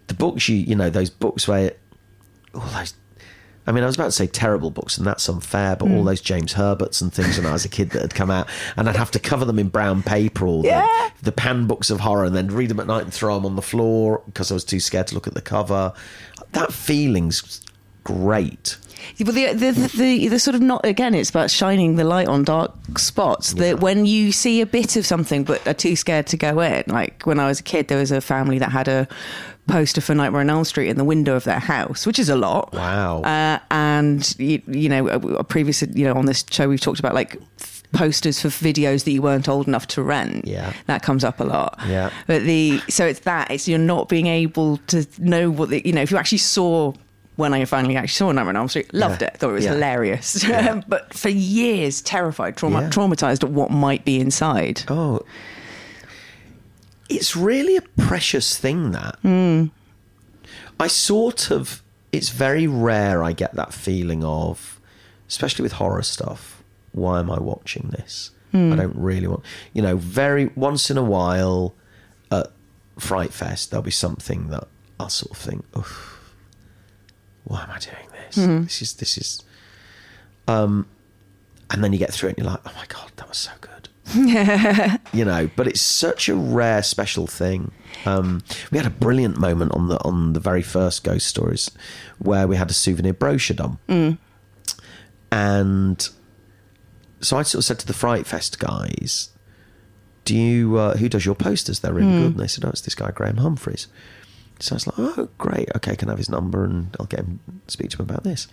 [0.08, 0.50] the books.
[0.50, 1.74] You you know those books where
[2.54, 2.94] all those.
[3.68, 5.76] I mean, I was about to say terrible books, and that's unfair.
[5.76, 5.98] But Mm.
[5.98, 8.48] all those James Herberts and things when I was a kid that had come out,
[8.76, 10.82] and I'd have to cover them in brown paper, or Yeah.
[11.20, 13.46] the, the pan books of horror, and then read them at night and throw them
[13.46, 15.94] on the floor because I was too scared to look at the cover.
[16.54, 17.62] That feeling's
[18.04, 18.78] great.
[19.18, 22.28] But the, the, the, the, the sort of not again, it's about shining the light
[22.28, 23.54] on dark spots.
[23.54, 26.84] That when you see a bit of something but are too scared to go in,
[26.88, 29.08] like when I was a kid, there was a family that had a
[29.68, 32.36] poster for Nightmare on Elm Street in the window of their house, which is a
[32.36, 32.74] lot.
[32.74, 33.22] Wow.
[33.22, 37.00] Uh, and you, you know, a, a previous, you know, on this show we've talked
[37.00, 37.38] about like
[37.92, 40.46] posters for videos that you weren't old enough to rent.
[40.46, 40.74] Yeah.
[40.88, 41.80] that comes up a lot.
[41.88, 42.12] Yeah.
[42.28, 45.94] but the so it's that it's you're not being able to know what the you
[45.94, 46.94] know if you actually saw.
[47.40, 49.30] When I finally actually saw Nightmare on Elm Street, loved Yeah.
[49.30, 49.74] it, thought it was Yeah.
[49.76, 50.44] hilarious.
[50.90, 52.90] but for years, terrified, trauma- Yeah.
[52.90, 54.84] traumatized at what might be inside.
[54.90, 55.22] Oh,
[57.08, 59.18] it's really a precious thing that.
[59.22, 59.66] Hmm.
[60.80, 61.82] I sort of.
[62.12, 64.80] It's very rare I get that feeling of,
[65.28, 66.62] especially with horror stuff.
[66.92, 68.32] Why am I watching this?
[68.52, 68.74] Hmm.
[68.74, 69.44] I don't really want.
[69.74, 71.74] You know, very once in a while,
[72.32, 72.48] at
[72.98, 74.68] Fright Fest, there'll be something that
[75.00, 76.19] I'll sort of think, Oof,
[77.50, 78.36] why am I doing this?
[78.64, 79.44] This is this is.
[80.48, 80.88] Um,
[81.70, 83.52] and then you get through it and you're like, oh my god, that was so
[83.62, 83.90] good.
[85.14, 87.72] you know, but it's such a rare, special thing.
[88.06, 91.70] Um, we had a brilliant moment on the on the very first ghost stories
[92.18, 93.78] where we had a souvenir brochure done,
[95.32, 96.10] and
[97.22, 99.30] so I sort of said to the Fright Fest guys,
[100.26, 101.80] "Do you uh, who does your posters?
[101.82, 103.88] They're really good." And they said, "Oh, it's this guy Graham Humphreys."
[104.60, 105.70] So I was like, "Oh, great.
[105.78, 108.48] Okay, can I have his number and I'll get him speak to him about this."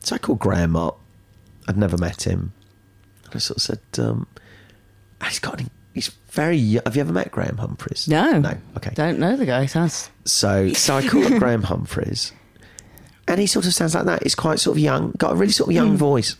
[0.00, 0.98] So I called Graham up.
[1.68, 2.52] I'd never met him.
[3.24, 4.26] And I sort of said, um,
[5.24, 5.60] he's got,
[5.94, 6.82] he's very, young.
[6.86, 8.06] have you ever met Graham Humphreys?
[8.06, 8.92] No, No, okay.
[8.94, 9.66] don't know the guy.
[9.66, 12.32] Sounds So, so I called up Graham Humphreys
[13.28, 14.22] and he sort of sounds like that.
[14.22, 16.36] He's quite sort of young, got a really sort of young voice.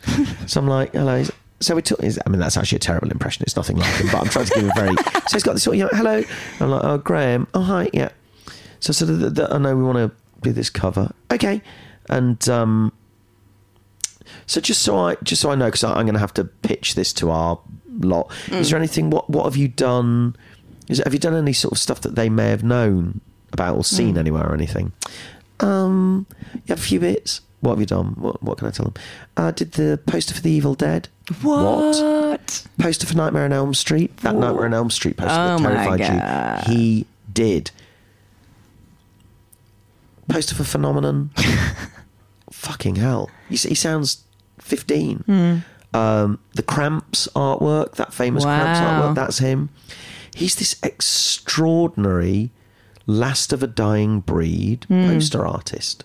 [0.47, 1.25] So I'm like, hello.
[1.59, 3.43] So we took, I mean, that's actually a terrible impression.
[3.43, 5.55] It's nothing like him, but I'm trying to give him a very, so he's got
[5.55, 6.23] this sort of young, hello.
[6.61, 7.49] I'm like, oh, Graham.
[7.55, 7.89] Oh, hi.
[7.93, 8.11] Yeah.
[8.81, 10.11] So I said, "Th- th- I know we want to
[10.43, 11.13] do this cover.
[11.33, 11.63] Okay.
[12.09, 12.93] And, um,
[14.47, 16.95] So just so I just so I know, because I'm going to have to pitch
[16.95, 17.59] this to our
[18.01, 18.31] lot.
[18.49, 19.11] Is there anything?
[19.11, 20.37] What what have you done?
[20.89, 23.21] Is have you done any sort of stuff that they may have known
[23.53, 24.93] about or seen anywhere or anything?
[25.61, 27.41] Um, you have a few bits.
[27.61, 28.15] What have you done?
[28.19, 28.95] What what can I tell them?
[29.37, 31.09] Uh, did the poster for the Evil Dead?
[31.43, 32.67] What?
[32.79, 34.17] Poster for Nightmare on Elm Street.
[34.19, 36.75] That Nightmare on Elm Street poster Oh that terrified you.
[36.75, 37.71] He did.
[40.29, 41.29] Poster for Phenomena.
[42.51, 43.31] Fucking hell.
[43.49, 44.25] He, he sounds
[44.61, 45.19] 15.
[45.27, 45.57] Hmm.
[45.95, 49.71] Um, the Cramps artwork, that famous Cramps artwork, that's him.
[50.35, 52.51] He's this extraordinary
[53.07, 55.07] last of a dying breed Hmm.
[55.09, 56.05] poster artist.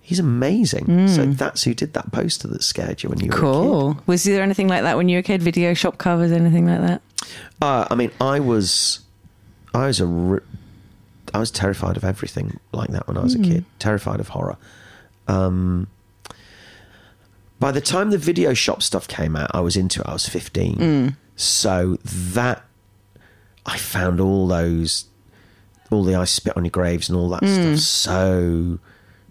[0.00, 1.08] He's amazing.
[1.08, 3.40] So that's who did that poster that scared you when you were a kid.
[3.40, 3.98] Cool.
[4.06, 5.42] Was there anything like that when you were a kid?
[5.42, 7.02] Video shop covers, anything like that?
[7.60, 9.00] Uh, I mean, I was,
[9.74, 10.44] I was a, r-
[11.34, 13.44] I was terrified of everything like that when I was a hmm.
[13.44, 13.64] kid.
[13.78, 14.56] Terrified of horror.
[15.28, 15.88] Um,
[17.58, 20.06] by the time the video shop stuff came out, I was into it.
[20.06, 21.08] I was fifteen, hmm.
[21.36, 22.64] so that
[23.64, 25.06] I found all those,
[25.90, 27.74] all the I spit on your graves and all that hmm.
[27.74, 28.78] stuff so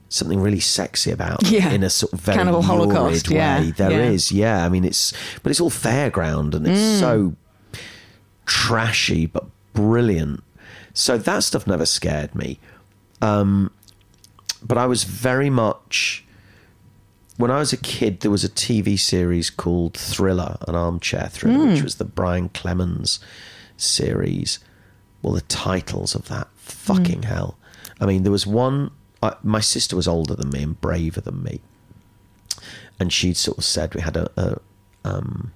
[0.10, 1.72] something really sexy about them Yeah.
[1.72, 3.36] in a sort of very Cannibal Holocaust, way.
[3.36, 4.60] yeah, There is, yeah.
[4.60, 4.66] yeah.
[4.66, 7.36] I mean, it's but it's all fairground and it's so
[8.46, 10.44] trashy but brilliant.
[10.96, 12.58] So that stuff never scared me.
[13.22, 13.72] Um,
[14.64, 16.24] but I was very much
[17.38, 18.22] when I was a kid.
[18.22, 23.20] There was a TV series called Thriller, an armchair thriller, which was the Brian Clemens
[23.78, 24.60] series.
[25.22, 27.58] Well, the titles of that fucking hell.
[28.00, 28.92] I mean, there was one.
[29.22, 31.60] I, my sister was older than me and braver than me,
[33.00, 34.60] and she'd sort of said we had a, a
[35.04, 35.52] um,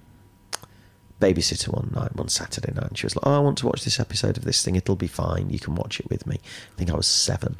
[1.20, 3.84] babysitter one night, one Saturday night, and she was like, "Oh, I want to watch
[3.84, 4.74] this episode of this thing.
[4.76, 5.50] It'll be fine.
[5.50, 6.38] You can watch it with me."
[6.72, 7.56] I think I was seven,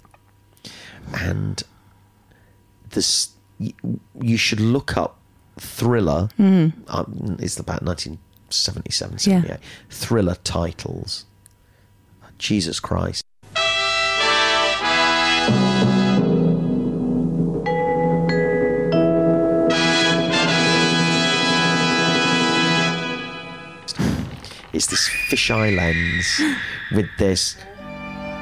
[1.14, 1.62] and
[2.90, 3.72] this you,
[4.20, 5.18] you should look up
[5.58, 6.28] Thriller.
[6.88, 9.58] Um, it's about 1977, 78.
[9.90, 11.26] Thriller titles.
[12.38, 13.22] Jesus Christ.
[24.80, 26.40] It's this fisheye lens
[26.90, 27.54] with this.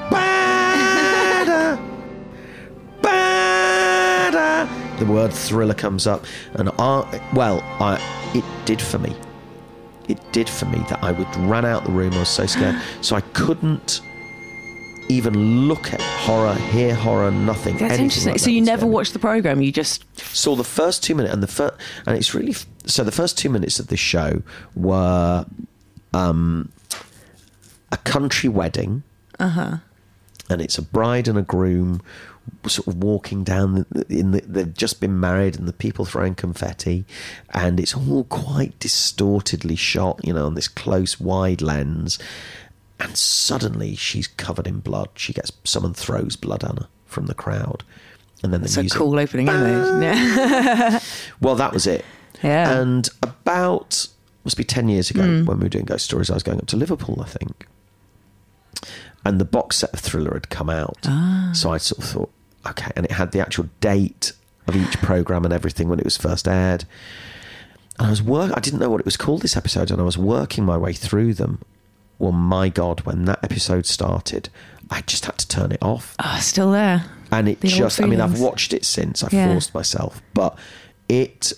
[0.08, 1.76] Bada,
[3.02, 4.98] bada.
[5.00, 8.00] The word thriller comes up, and I, well, I,
[8.36, 9.16] it did for me.
[10.06, 12.14] It did for me that I would run out the room.
[12.14, 14.00] I was so scared, so I couldn't
[15.08, 17.78] even look at horror, hear horror, nothing.
[17.78, 18.32] That's anything interesting.
[18.34, 19.60] like so that you never watched the program.
[19.60, 21.74] You just saw the first two minutes and the first
[22.06, 22.54] and it's really
[22.86, 24.44] so the first two minutes of this show
[24.76, 25.44] were
[26.12, 26.70] um
[27.92, 29.02] a country wedding
[29.38, 29.78] uh-huh
[30.50, 32.00] and it's a bride and a groom
[32.66, 37.04] sort of walking down in the, they've just been married and the people throwing confetti
[37.50, 42.18] and it's all quite distortedly shot you know on this close wide lens
[42.98, 47.34] and suddenly she's covered in blood she gets someone throws blood on her from the
[47.34, 47.84] crowd
[48.42, 50.02] and then the it's a cool opening image.
[50.02, 51.00] Yeah.
[51.40, 52.04] well, that was it.
[52.42, 52.78] Yeah.
[52.78, 54.06] And about
[54.48, 55.44] must be ten years ago hmm.
[55.44, 57.66] when we were doing ghost stories, I was going up to Liverpool, I think,
[59.24, 60.98] and the box set of Thriller had come out.
[61.04, 61.50] Ah.
[61.54, 62.30] So I sort of thought,
[62.66, 64.32] okay, and it had the actual date
[64.66, 66.84] of each program and everything when it was first aired.
[67.98, 68.52] And I was work.
[68.56, 70.92] I didn't know what it was called this episode, and I was working my way
[70.92, 71.60] through them.
[72.18, 74.48] Well, my God, when that episode started,
[74.90, 77.04] I just had to turn it off oh, still there.
[77.30, 79.52] and it The just i mean i've watched it since i've Yeah.
[79.52, 80.58] forced myself but
[81.08, 81.52] it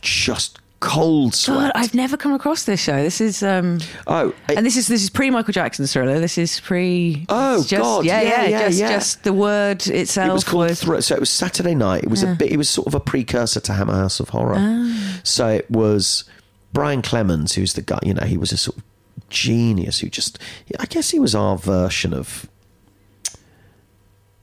[0.00, 3.02] just cold sweat God, I've never come across this show.
[3.02, 6.18] This is um oh it- and this is this is pre Michael Jackson thriller.
[6.20, 8.88] This is pre Oh, just, God, yeah, yeah, yeah, yeah, just yeah.
[8.88, 12.10] just the word itself it was called was Thr- so it was saturday night it
[12.10, 15.20] was a bit it was sort of a precursor to hammer house of horror Ah.
[15.22, 16.24] so it was
[16.72, 18.82] brian clemens who's the guy you know he was a sort of
[19.28, 20.38] genius who just
[20.80, 22.48] i guess he was our version of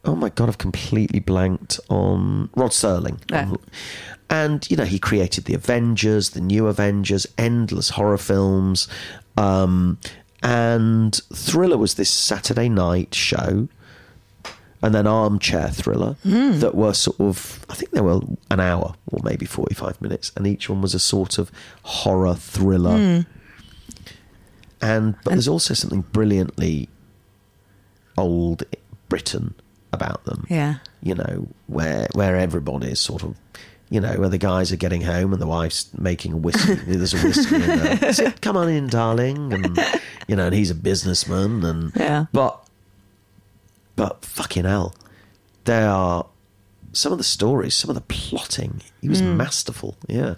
[0.06, 3.52] oh my god i've completely blanked on rod serling Yeah.
[4.30, 8.88] And you know he created the avengers the new avengers endless horror films
[9.38, 9.98] um,
[10.44, 13.68] and thriller was this saturday night show
[14.82, 18.20] and then armchair thriller that were sort of i think they were
[18.52, 21.52] an hour or maybe 45 minutes and each one was a sort of
[21.84, 23.26] horror thriller.
[24.82, 26.88] And but there's also something brilliantly
[28.18, 28.64] old
[29.10, 29.54] britain
[29.92, 30.46] about them.
[30.50, 30.76] Yeah.
[31.02, 33.36] you know where where everybody is sort of
[33.90, 37.14] you know where the guys are getting home and the wife's making a whiskey there's
[37.14, 39.80] a whiskey in there Say, come on in darling and
[40.28, 42.26] you know and he's a businessman and Yeah.
[42.32, 42.66] but
[43.96, 44.96] but fucking hell,
[45.66, 46.26] they are
[46.94, 48.82] some of the stories, some of the plotting.
[49.02, 49.36] He was hmm.
[49.36, 49.98] masterful.
[50.08, 50.36] Yeah.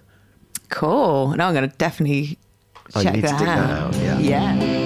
[0.68, 1.28] Cool.
[1.36, 2.38] Now I'm going to definitely
[2.94, 3.94] Oh, check that, dig that out.
[3.94, 4.18] out, yeah.
[4.18, 4.81] Yeah.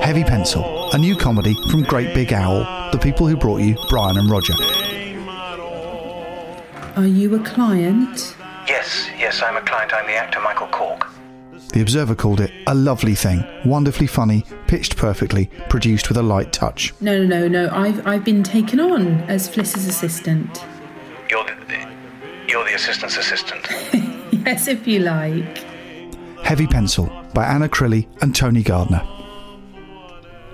[0.00, 4.16] Heavy Pencil, a new comedy from Great Big Owl, the people who brought you Brian
[4.16, 4.54] and Roger.
[6.96, 8.34] Are you a client?
[8.66, 9.92] Yes, yes, I'm a client.
[9.92, 11.08] I'm the actor Michael Cork.
[11.72, 16.52] The Observer called it a lovely thing, wonderfully funny, pitched perfectly, produced with a light
[16.52, 16.92] touch.
[17.00, 17.74] No, no, no, no.
[17.74, 20.64] I've I've been taken on as Fliss's assistant.
[21.30, 21.88] You're the,
[22.48, 23.66] you're the assistant's assistant.
[24.44, 25.58] Yes, if you like.
[26.42, 29.06] Heavy Pencil by Anna Crilly and Tony Gardner.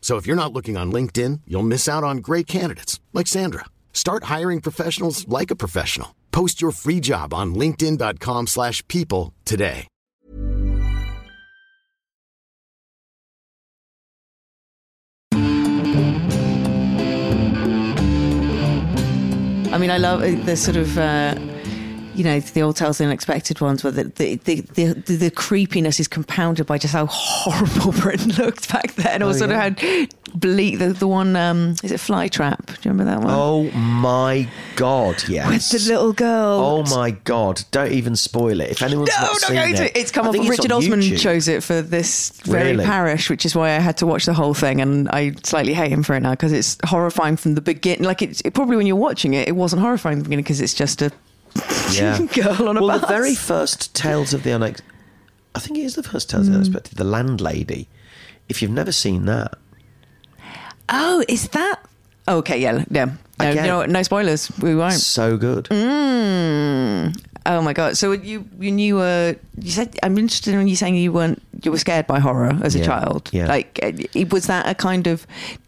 [0.00, 3.66] So if you're not looking on LinkedIn, you'll miss out on great candidates like Sandra.
[3.92, 6.16] Start hiring professionals like a professional.
[6.32, 9.86] Post your free job on linkedin.com/people today.
[19.72, 20.98] I mean, I love uh, the sort of.
[20.98, 21.49] Uh,
[22.20, 25.98] you know the old tales, the unexpected ones, where the the, the the the creepiness
[25.98, 29.66] is compounded by just how horrible Britain looked back then, or Oh, sort yeah.
[29.68, 30.78] of how bleak.
[30.78, 32.66] The, the one um, is it Flytrap?
[32.66, 33.32] Do you remember that one?
[33.34, 35.72] Oh my god, yes.
[35.72, 36.60] With the little girl.
[36.60, 37.62] Oh my god!
[37.70, 38.70] Don't even spoil it.
[38.70, 39.98] If anyone's no, not not seen going it, to.
[39.98, 40.34] It's come I up.
[40.48, 41.20] Richard on Osman YouTube.
[41.20, 42.84] chose it for this very Really?
[42.84, 45.90] parish, which is why I had to watch the whole thing, and I slightly hate
[45.90, 48.02] him for it now because it's horrifying from the beginning.
[48.04, 50.60] Like it's it, probably when you're watching it, it wasn't horrifying in the beginning because
[50.60, 51.10] it's just a
[51.92, 52.18] Yeah.
[52.32, 53.00] girl on a well, bus.
[53.02, 54.80] the very first Tales of the Unex,
[55.54, 56.52] I think it is the first Tales of Hmm.
[56.52, 56.96] the Unexpected.
[56.98, 57.88] The Landlady.
[58.48, 59.54] If you've never seen that,
[60.88, 61.80] Oh, is that?
[62.26, 63.06] Oh, okay, yeah, yeah.
[63.38, 63.76] No, Again.
[63.76, 64.50] what, no spoilers.
[64.58, 64.94] We won't.
[64.94, 65.64] so good.
[65.66, 67.16] Mm.
[67.46, 67.96] Oh my god!
[67.96, 71.70] So you when you were you said I'm interested in you saying you weren't you
[71.70, 73.30] were scared by horror as a Yeah, child.
[73.32, 73.46] yeah.
[73.46, 73.92] Like uh,
[74.30, 75.26] was that a kind of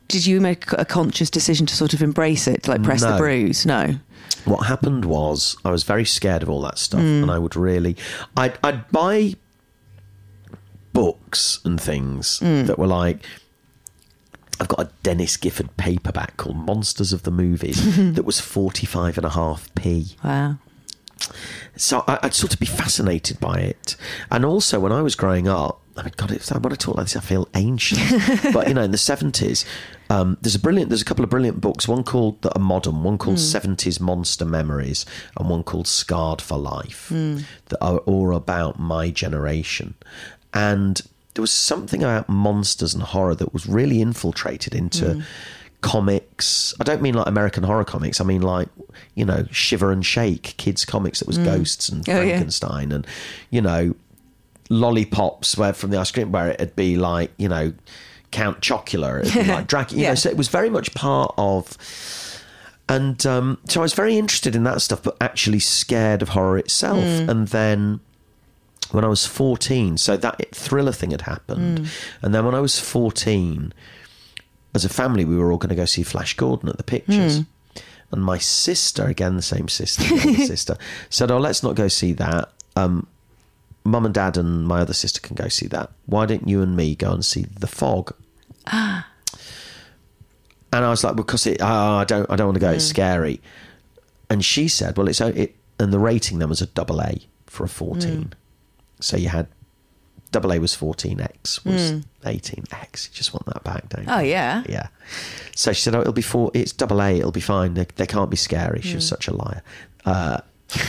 [0.08, 3.16] did you make a conscious decision to sort of embrace it, to like press the
[3.16, 3.64] bruise?
[3.64, 3.94] No.
[4.44, 7.22] What happened was I was very scared of all that stuff, Mm.
[7.22, 7.96] and I would really,
[8.36, 9.34] I'd, I'd buy
[10.92, 12.66] books and things Mm.
[12.66, 13.24] that were like.
[14.60, 19.26] I've got a Denis Gifford paperback called Monsters of the Movies that was 45 and
[19.26, 20.14] a half p.
[20.22, 20.58] Wow.
[21.76, 23.96] So I, I'd sort of be fascinated by it.
[24.30, 27.04] And also, when I was growing up, I mean, God, it's, when I talk like
[27.06, 28.00] this, I feel ancient.
[28.54, 29.64] but you know, in the seventies,
[30.08, 31.86] um, there's a brilliant, there's a couple of brilliant books.
[31.86, 33.40] One called that are modern, one called Mm.
[33.52, 35.04] Seventies Monster Memories,
[35.38, 37.44] and one called Scarred for Life, Mm.
[37.68, 39.94] that are all about my generation.
[40.54, 41.00] And
[41.34, 45.04] there was something about monsters and horror that was really infiltrated into.
[45.06, 45.22] Mm.
[45.82, 46.72] Comics.
[46.80, 48.20] I don't mean like American horror comics.
[48.20, 48.68] I mean like
[49.14, 51.44] you know Shiver and Shake kids comics that was Mm.
[51.44, 52.28] ghosts and Oh, yeah.
[52.28, 53.06] Frankenstein and
[53.50, 53.94] you know
[54.70, 57.72] lollipops where from the ice cream where it'd be like you know
[58.30, 60.10] Count Chocula it'd be like Dracula you Yeah.
[60.10, 61.76] know so it was very much part of
[62.88, 66.58] and um, so I was very interested in that stuff but actually scared of horror
[66.58, 67.28] itself Mm.
[67.28, 68.00] and then
[68.92, 71.88] when I was 14 so that thriller thing had happened Mm.
[72.22, 73.72] and then when I was 14
[74.74, 77.40] as a family we were all going to go see Flash Gordon at the pictures
[77.40, 77.46] Mm.
[78.12, 80.76] and my sister, again the same sister, the sister,
[81.10, 82.50] said, "Oh, let's not go see that.
[82.76, 83.06] Um,
[83.84, 85.90] Mum and Dad and my other sister can go see that.
[86.06, 88.14] Why don't you and me go and see The Fog?"
[88.66, 89.08] Ah.
[90.74, 91.66] And I was like, "Because it, oh,
[91.96, 92.70] I don't, I don't want to go.
[92.70, 93.40] It's scary."
[94.30, 97.64] And she said, "Well, it's it, and the rating then was a double A for
[97.64, 98.32] a fourteen.
[99.00, 99.48] So you had
[100.32, 102.04] double A was fourteen, X was Mm.
[102.26, 102.64] eighteen.
[102.72, 104.12] X, you just want that back, don't you?
[104.12, 104.64] Oh yeah.
[104.68, 104.88] Yeah.
[105.54, 106.50] So she said, "Oh, it'll be four.
[106.54, 107.18] It's double A.
[107.18, 107.74] It'll be fine.
[107.74, 109.08] They, they can't be scary." She was Mm.
[109.08, 109.62] such a liar.
[110.04, 110.38] Uh,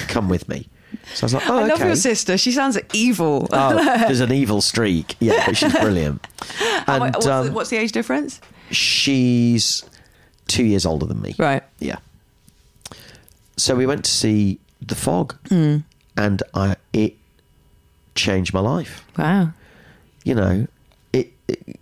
[0.07, 0.67] come with me.
[1.15, 1.87] So I was like, oh, I love okay.
[1.87, 2.37] your sister.
[2.37, 3.47] She sounds evil.
[3.51, 3.75] Oh,
[4.07, 5.15] there's an evil streak.
[5.19, 6.25] Yeah, but she's brilliant.
[6.87, 8.39] And what's, the, um, what's the age difference?
[8.71, 9.83] she's
[10.47, 11.33] two years older than me.
[11.39, 11.63] Right.
[11.79, 11.97] Yeah.
[13.57, 15.83] So we went to see The Fog, Mm.
[16.17, 17.15] and I it
[18.15, 19.05] changed my life.
[19.17, 19.49] Wow.
[20.23, 20.67] You know,
[21.11, 21.79] it, it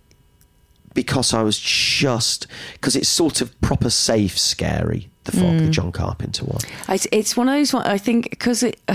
[0.94, 5.08] because I was just because it's sort of proper safe, scary.
[5.24, 5.70] The Fog, the Mm.
[5.70, 6.60] John Carpenter one.
[6.88, 7.72] It's, it's one of those.
[7.72, 8.80] one- I think because it.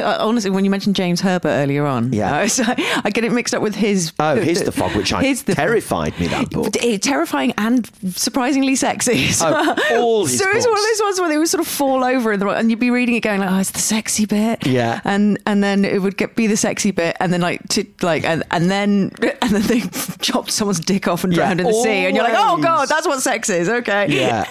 [0.02, 2.34] honestly, when you mentioned James Herbert earlier on, Yeah.
[2.36, 4.12] I, was- I get it mixed up with his.
[4.18, 6.26] Oh, here's the fog, which I His the- terrified me.
[6.28, 6.74] That book.
[6.82, 9.28] Eh, terrifying and surprisingly sexy.
[9.28, 11.66] So, Oh, all his so it's one of those ones where they would sort of
[11.68, 14.26] fall over in the and you'd be reading it going like, oh, it's the sexy
[14.26, 14.66] bit.
[14.66, 15.00] Yeah.
[15.04, 18.24] And and then it would get be the sexy bit, and then like to like
[18.24, 19.10] and, and then
[19.42, 19.80] and then they
[20.20, 22.88] chopped someone's dick off and Yeah, drowned in the sea, and you're like, oh god,
[22.88, 23.68] that's what sex is.
[23.68, 24.06] Okay.
[24.08, 24.48] Yeah,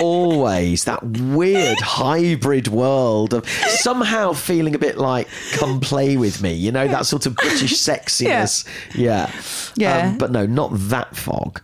[0.00, 6.52] always that weird hybrid world of somehow feeling a bit like "come play with me,"
[6.54, 8.64] you know, that sort of British sexiness.
[8.94, 9.30] Yeah,
[9.74, 10.08] Yeah.
[10.10, 11.60] Um, but no, not that fog.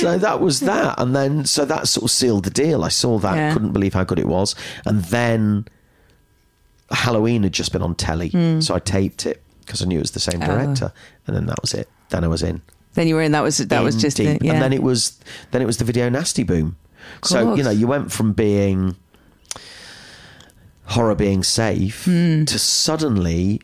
[0.00, 2.82] So that was that, and then so that sort of sealed the deal.
[2.84, 3.52] I saw that, Yeah.
[3.52, 4.54] couldn't believe how good it was,
[4.86, 5.66] and then
[6.90, 8.60] Halloween had just been on telly, Hmm.
[8.60, 10.46] so I taped it because I knew it was the same Oh.
[10.46, 10.92] director,
[11.26, 11.88] and then that was it.
[12.10, 12.60] Then I was in
[12.94, 13.32] Then you were in.
[13.32, 14.28] That was that was just deep.
[14.28, 14.44] it.
[14.44, 14.52] Yeah.
[14.52, 15.12] and then it was
[15.50, 16.76] then it was the video nasty boom.
[17.22, 18.96] So you know you went from being
[20.86, 22.44] horror being safe Hmm.
[22.44, 23.60] to suddenly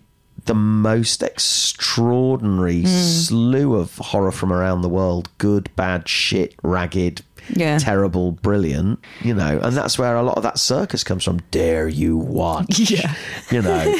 [0.46, 2.86] the most extraordinary Hmm.
[2.86, 7.22] slew of horror from around the world good bad shit ragged
[7.54, 7.78] Yeah.
[7.78, 11.88] terrible brilliant you know and that's where a lot of that circus comes from dare
[11.88, 13.14] you watch Yeah.
[13.50, 13.94] you know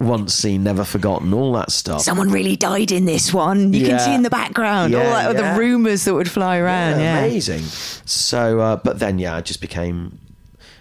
[0.00, 3.72] once seen never forgotten all that stuff Someone really died in this one.
[3.72, 5.52] You can see in the background all that, yeah.
[5.54, 6.98] the rumours that would fly around.
[7.00, 7.62] Yeah, amazing.
[8.04, 10.18] So, uh, but then, yeah, I just became,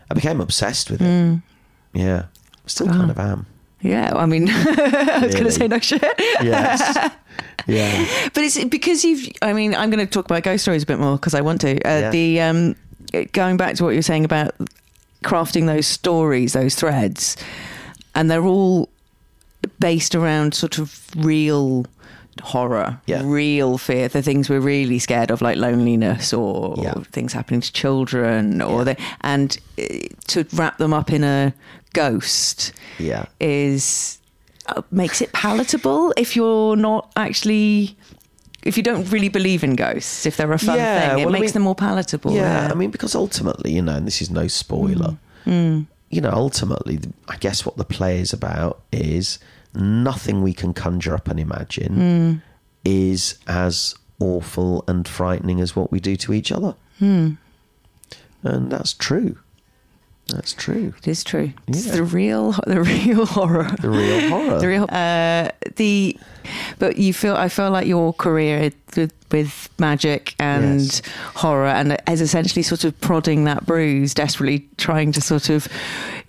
[0.10, 1.06] I became obsessed with it.
[1.06, 1.42] Mm.
[1.94, 2.26] Yeah,
[2.66, 3.46] still kind of am.
[3.82, 6.02] Yeah, I mean, I was going to say no shit.
[6.42, 7.12] Yes.
[7.68, 8.30] yeah.
[8.34, 9.30] but it's because you've.
[9.42, 11.62] I mean, I'm going to talk about ghost stories a bit more because I want
[11.62, 11.76] to.
[11.86, 12.10] Uh, Yeah.
[12.10, 12.76] The um,
[13.34, 14.56] going back to what you were saying about
[15.24, 17.36] crafting those stories, those threads,
[18.16, 18.90] and they're all
[19.80, 21.86] based around sort of real
[22.42, 23.22] horror, Yeah.
[23.26, 26.94] real fear, the things we're really scared of, like loneliness or, Yeah.
[27.12, 29.84] things happening to children, or the, and uh,
[30.28, 31.54] to wrap them up in a
[31.94, 33.26] ghost Yeah.
[33.40, 34.18] is
[34.68, 37.98] uh, makes it palatable if you're not actually
[38.64, 41.36] if you don't really believe in ghosts if they're a fun Yeah, thing it well,
[41.36, 44.22] I makes mean- them more palatable Yeah, I mean, because ultimately, you know, and this
[44.22, 45.86] is no spoiler, Mm.
[46.10, 49.38] you know, ultimately, I guess what the play is about is
[49.76, 52.42] nothing we can conjure up and imagine Mm.
[52.86, 56.76] is as awful and frightening as what we do to each other.
[57.00, 57.32] Hmm.
[58.44, 59.38] And that's true.
[60.30, 60.94] That's true.
[60.98, 61.96] it is true it's Yeah.
[61.96, 64.60] the real the real horror The real horror.
[64.60, 66.18] the real uh the
[66.80, 71.02] but you feel i feel like your career with, with magic and Yes.
[71.36, 75.68] horror and as essentially sort of prodding that bruise desperately trying to sort of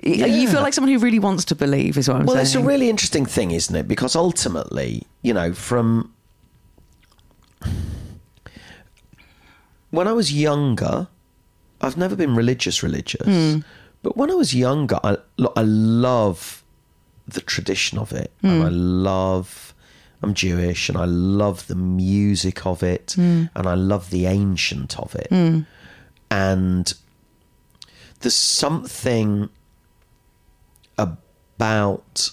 [0.02, 2.42] you feel like someone who really wants to believe is what i'm well, saying Well,
[2.42, 3.86] it's a really interesting thing, isn't it?
[3.88, 6.10] Because ultimately, you know, from
[9.90, 11.08] when I was younger,
[11.80, 13.58] I've never been religious, religious, Hmm.
[14.04, 15.16] But when I was younger, I
[15.56, 16.62] I love
[17.26, 18.66] the tradition of it, and Hmm.
[18.66, 19.74] I love.
[20.22, 23.44] I'm Jewish, and I love the music of it, Hmm.
[23.56, 25.66] and I love the ancient of it, Mm.
[26.30, 26.94] and
[28.20, 28.34] there's
[28.64, 29.50] something
[30.96, 32.30] about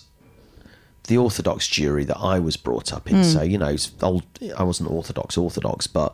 [1.07, 3.17] the Orthodox Jewry that I was brought up in.
[3.17, 3.33] Mm.
[3.33, 4.23] So you know, old.
[4.57, 6.13] I wasn't Orthodox, Orthodox, but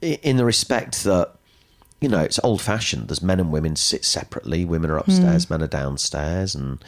[0.00, 1.34] in the respect that
[2.00, 3.08] you know it's old fashioned.
[3.08, 4.64] There's men and women sit separately.
[4.64, 5.50] Women are upstairs, Mm.
[5.50, 6.82] men are downstairs, and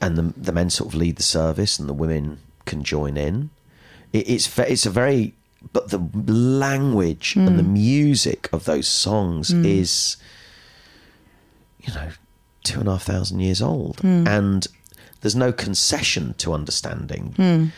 [0.00, 3.50] and the the men sort of lead the service, and the women can join in.
[4.12, 5.34] It, it's it's a very
[5.72, 5.98] but the
[6.32, 9.66] language and the music of those songs Mm.
[9.66, 10.16] is
[11.82, 12.08] you know
[12.64, 14.26] two and a half thousand years old Mm.
[14.26, 14.66] and
[15.20, 17.72] there's no concession to understanding Mm.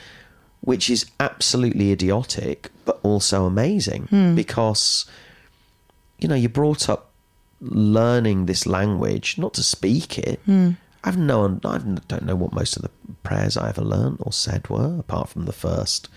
[0.60, 4.34] which is absolutely idiotic but also amazing Hmm.
[4.36, 5.04] because
[6.22, 7.10] you know you're brought up
[7.60, 10.70] learning this language not to speak it Hmm.
[11.04, 12.90] I've no I don't know what most of the
[13.24, 16.08] prayers I ever learned or said were apart from the first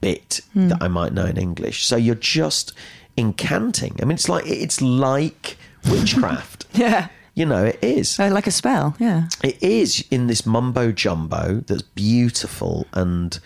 [0.00, 0.68] bit Hmm.
[0.68, 2.72] that I might know in English so you're just
[3.16, 5.56] incanting I mean it's like it's like
[5.90, 10.44] witchcraft yeah you know it is Uh, like a spell yeah it is in this
[10.46, 13.38] mumbo jumbo that's beautiful and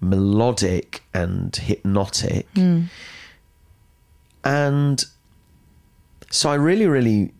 [0.00, 2.46] melodic and hypnotic.
[2.54, 2.86] Mm.
[4.48, 5.04] And
[6.30, 7.32] so I really, really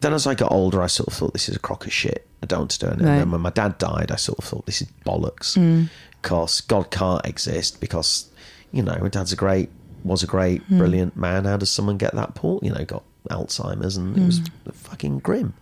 [0.00, 2.26] then as I got older, I sort of thought this is a crock of shit.
[2.42, 2.92] I don't want to do it.
[2.92, 5.90] And then when my dad died, I sort of thought this is bollocks Mm.
[6.22, 8.26] because God can't exist because
[8.72, 9.68] you know my dad's a great
[10.02, 10.78] was a great Mm.
[10.78, 11.44] brilliant man.
[11.44, 12.58] How does someone get that poor?
[12.62, 14.72] You know, got Alzheimer's and it was Mm.
[14.72, 15.52] fucking grim.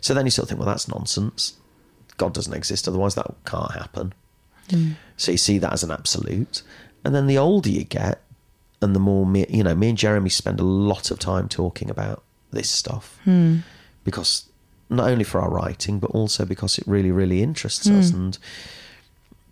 [0.00, 1.52] So then you sort of think, well, that's nonsense.
[2.16, 4.12] God doesn't exist, otherwise that can't happen.
[4.70, 4.96] Mm.
[5.16, 6.62] So you see that as an absolute.
[7.04, 8.20] And then the older you get,
[8.84, 11.90] and the more me, you know, me and Jeremy spend a lot of time talking
[11.90, 12.22] about
[12.52, 13.58] this stuff Hmm.
[14.04, 14.44] because
[14.90, 18.10] not only for our writing, but also because it really, really interests us.
[18.10, 18.16] Hmm.
[18.16, 18.38] And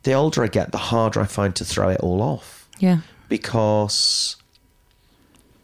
[0.05, 2.99] the older I get, the harder I find to throw it all off Yeah.
[3.29, 4.37] because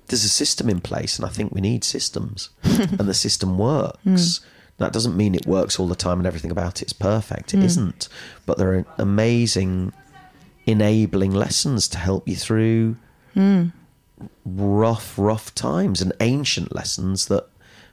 [0.09, 3.99] there's a system in place, and I think we need systems, and the system works.
[4.07, 4.41] Mm.
[4.79, 7.53] That doesn't mean it works all the time and everything about it's perfect.
[7.53, 7.77] It Mm.
[7.77, 8.09] not
[8.47, 9.93] But there are amazing
[10.67, 12.97] enabling lessons to help you through
[13.39, 13.73] Mm.
[14.45, 17.47] rough, rough times and ancient lessons that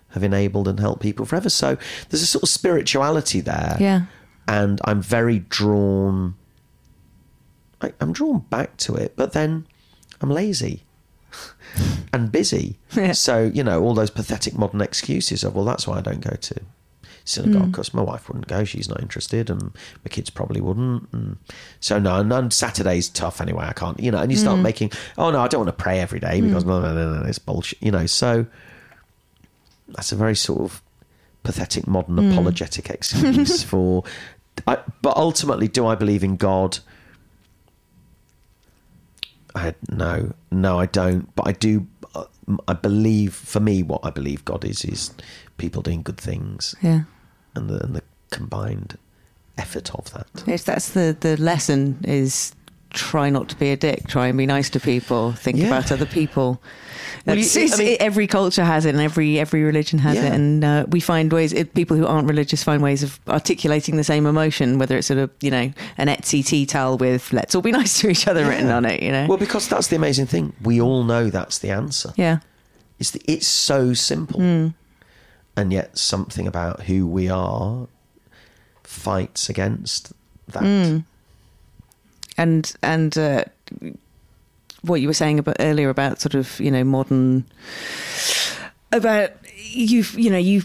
[0.09, 1.49] have enabled and helped people forever.
[1.49, 1.77] So
[2.09, 3.77] there's a sort of spirituality there.
[3.79, 4.05] Yeah.
[4.47, 6.35] And I'm very drawn.
[7.81, 9.67] I, I'm drawn back to it, but then
[10.21, 10.83] I'm lazy
[12.13, 12.79] and busy.
[13.13, 16.35] So, you know, all those pathetic modern excuses of, well, that's why I don't go
[16.35, 16.61] to
[17.25, 17.71] synagogue Mm.
[17.71, 18.63] because my wife wouldn't go.
[18.63, 21.09] She's not interested, and my kids probably wouldn't.
[21.11, 21.37] And
[21.79, 23.65] so, no, and, and Saturday's tough anyway.
[23.67, 24.61] I can't, you know, and you start Mm.
[24.63, 26.67] making, oh, no, I don't want to pray every day because Mm.
[26.67, 28.05] no, no, no, no, it's bullshit, you know.
[28.05, 28.45] So
[29.89, 30.81] that's a very sort of
[31.43, 32.31] pathetic modern Mm.
[32.31, 34.03] apologetic excuse for.
[34.67, 36.79] I, but ultimately, do I believe in God?
[39.55, 41.33] I no, no, I don't.
[41.35, 41.87] But I do.
[42.13, 42.25] uh,
[42.67, 43.33] I believe.
[43.33, 45.11] For me, what I believe God is is
[45.57, 47.01] people doing good things, Yeah.
[47.55, 48.97] And the and the combined
[49.57, 50.27] effort of that.
[50.47, 52.53] It's, that's the, the lesson is
[52.89, 54.07] try not to be a dick.
[54.07, 55.31] Try and be nice to people.
[55.33, 55.67] Think Yeah.
[55.67, 56.61] about other people.
[57.25, 60.25] Well, you- I mean- every culture has it, and every every religion has Yeah.
[60.27, 61.53] it, and uh, we find ways.
[61.53, 65.19] It, people who aren't religious find ways of articulating the same emotion, whether it's sort
[65.19, 68.45] of you know an Etsy tea towel with "Let's all be nice to each other"
[68.47, 69.01] written on it.
[69.01, 70.53] You know, Well, because that's the amazing thing.
[70.61, 72.13] We all know that's the answer.
[72.15, 72.39] yeah,
[72.99, 74.73] It's the, it's so simple, Mm.
[75.57, 77.87] And yet something about who we are
[78.83, 80.13] fights against
[80.49, 80.63] that.
[80.63, 81.03] Mm.
[82.37, 83.43] and and uh,
[84.81, 87.45] what you were saying about earlier about sort of you know modern
[88.91, 90.61] about you you know you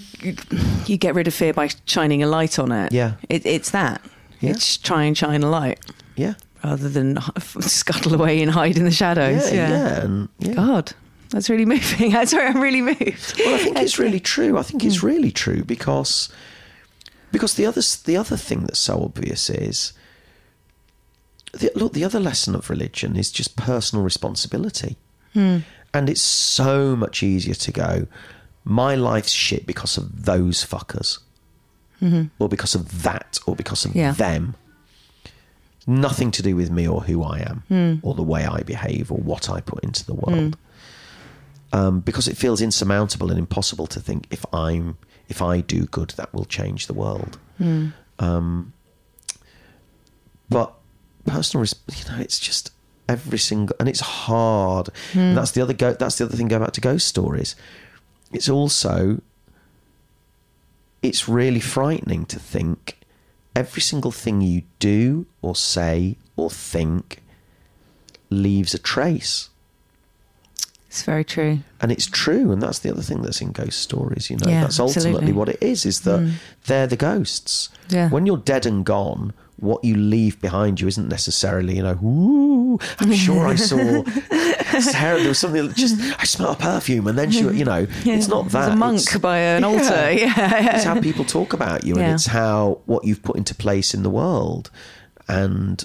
[0.87, 2.93] you get rid of fear by shining a light on it.
[2.93, 3.15] Yeah.
[3.29, 4.03] it, it's that.
[4.41, 4.51] Yeah.
[4.51, 5.81] It's try and shine a light.
[6.17, 6.35] Yeah.
[6.63, 7.19] rather than
[7.61, 9.51] scuttle away and hide in the shadows.
[9.53, 10.55] Yeah, Yeah, yeah.
[10.55, 10.93] God,
[11.31, 12.15] that's really moving.
[12.17, 13.35] I'm sorry, I'm really moved.
[13.39, 14.59] Well, I think it's really true.
[14.59, 14.89] I think Hmm.
[14.89, 16.29] it's really true because
[17.33, 19.93] because the other the other thing that's so obvious is
[21.53, 21.93] the, look.
[21.93, 24.97] The other lesson of religion is just personal responsibility,
[25.35, 25.59] Hmm.
[25.93, 28.07] and it's so much easier to go.
[28.65, 31.19] My life's shit because of those fuckers,
[32.03, 32.31] Mhm.
[32.39, 34.13] or because of that, or because of Yeah.
[34.13, 34.55] them.
[35.87, 37.95] Nothing to do with me or who I am, Hmm.
[38.07, 40.57] or the way I behave, or what I put into the world
[41.73, 44.99] um, because it feels insurmountable and impossible to think if I'm
[45.29, 47.39] if I do good that will change the world.
[47.61, 47.93] Mm.
[48.19, 48.73] Um,
[50.49, 50.75] but
[51.25, 52.73] personal, you know, it's just
[53.09, 54.87] every single, and it's hard.
[55.13, 55.21] Mm.
[55.21, 55.93] And that's the other go.
[55.95, 56.49] That's the other thing.
[56.49, 57.55] Go back to ghost stories.
[58.33, 59.21] It's also
[61.03, 62.99] it's really frightening to think
[63.57, 67.23] every single thing you do or say or think
[68.29, 69.51] leaves a trace.
[70.91, 71.61] It's very true.
[71.81, 74.29] And it's true, and that's the other thing that's in ghost stories.
[74.29, 75.33] You know, Yeah, that's ultimately absolutely.
[75.33, 76.33] what it is: is that Mm.
[76.67, 77.69] they're the ghosts.
[77.89, 78.09] Yeah.
[78.11, 82.79] When you're dead and gone, what you leave behind you isn't necessarily, you know, ooh.
[82.99, 83.77] I'm sure I saw
[84.81, 85.19] Sarah.
[85.21, 88.15] There was something that just I smell a perfume, and then she, you know, Yeah.
[88.17, 90.11] it's not that a monk it's- by an altar.
[90.13, 90.75] Yeah.
[90.75, 92.15] it's how people talk about you, and Yeah.
[92.15, 94.71] it's how what you've put into place in the world,
[95.29, 95.85] and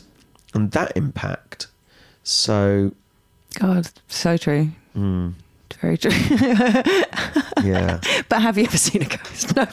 [0.55, 1.67] and that impact.
[2.23, 2.91] So,
[3.59, 4.69] God, so true.
[4.95, 5.33] Mm,
[5.81, 6.11] Very true.
[7.63, 7.99] yeah.
[8.29, 9.55] but have you ever seen a ghost?
[9.55, 9.65] No.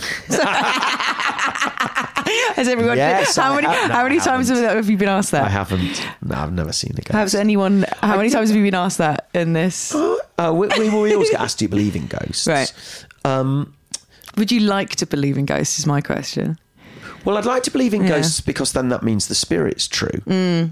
[2.55, 2.97] Has everyone?
[2.97, 3.67] Yes, how I many?
[3.67, 5.45] have- no, how many times have, have you been asked that?
[5.45, 6.07] I haven't.
[6.23, 7.13] No, I've never seen a ghost.
[7.13, 7.85] Has anyone?
[8.01, 9.95] How many times have you been asked that in this?
[10.39, 12.47] Uh, we, we, we always get asked, do you believe in ghosts?
[12.49, 12.73] Right.
[13.25, 13.75] Um,
[14.39, 15.79] Would you like to believe in ghosts?
[15.79, 16.59] Is my question.
[17.25, 18.09] well, I'd like to believe in Yeah.
[18.17, 20.21] ghosts because then that means the spirit's true.
[20.27, 20.71] Mm,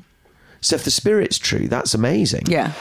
[0.60, 2.46] So if the spirit's true, that's amazing.
[2.48, 2.72] yeah.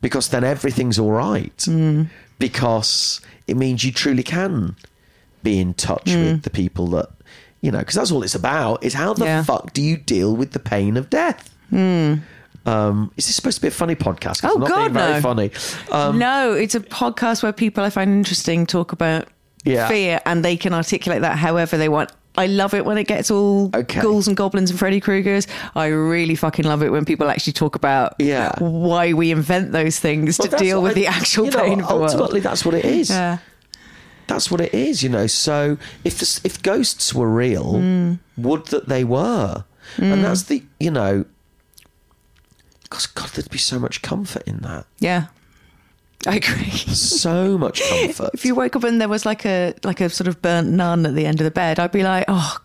[0.00, 1.56] Because then everything's all right.
[1.58, 2.08] Mm.
[2.38, 4.76] Because it means you truly can
[5.42, 6.24] be in touch Mm.
[6.32, 7.08] with the people that,
[7.60, 9.42] you know, because that's all it's about is how the Yeah.
[9.42, 11.50] fuck do you deal with the pain of death?
[11.72, 12.20] Mm.
[12.66, 14.48] Um, is this supposed to be a funny podcast?
[14.48, 15.20] Oh, not God, no.
[15.20, 15.50] funny.
[15.90, 19.26] Um, no, it's a podcast where people I find interesting talk about
[19.64, 19.88] Yeah.
[19.88, 22.10] fear and they can articulate that however they want.
[22.38, 25.46] I love it when it gets all ghouls and goblins and Freddy Kruegers.
[25.74, 28.52] I really fucking love it when people actually talk about Yeah.
[28.60, 31.80] why we invent those things Well, to deal with I- the actual you know, pain
[31.82, 32.10] of the world.
[32.10, 33.10] ultimately that's what it is.
[33.10, 33.38] Yeah.
[34.28, 35.26] That's what it is, you know.
[35.26, 38.18] So if the, if ghosts were real, Mm.
[38.36, 39.64] would that they were,
[39.96, 40.12] Mm.
[40.12, 41.24] and that's the you know,
[42.84, 44.86] because God, there'd be so much comfort in that.
[45.00, 45.26] Yeah.
[46.26, 46.70] I agree.
[46.70, 48.30] So much comfort.
[48.34, 51.06] If you woke up and there was like a like a sort of burnt nun
[51.06, 52.56] at the end of the bed, I'd be like, oh,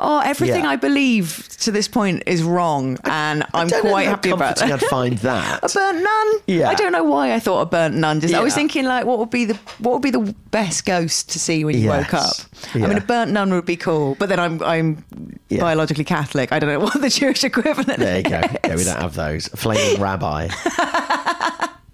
[0.00, 0.70] oh, everything Yeah.
[0.70, 4.72] I believe to this point is wrong, and I'm don't know quite happy about that.
[4.82, 5.60] I'd find that.
[5.62, 6.26] a burnt nun.
[6.48, 6.68] Yeah.
[6.68, 8.20] I don't know why I thought a burnt nun.
[8.20, 11.30] Just I was thinking like, what would be the what would be the best ghost
[11.30, 12.24] to see when you woke up?
[12.36, 12.48] Yes.
[12.74, 15.04] I mean, a burnt nun would be cool, but then I'm I'm
[15.48, 15.60] Yeah.
[15.60, 16.50] biologically Catholic.
[16.50, 18.00] I don't know what the Jewish equivalent.
[18.00, 18.40] There you go.
[18.64, 19.46] Yeah, we don't have those.
[19.52, 20.48] A flaming rabbi.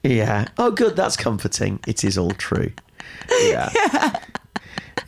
[0.03, 0.49] yeah.
[0.59, 0.97] Oh, good.
[0.97, 1.81] That's comforting.
[1.87, 2.73] It is all true.
[3.41, 3.71] Yeah.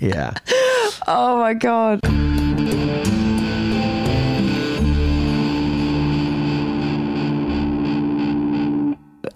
[0.00, 0.34] Yeah.
[1.06, 2.00] Oh my god.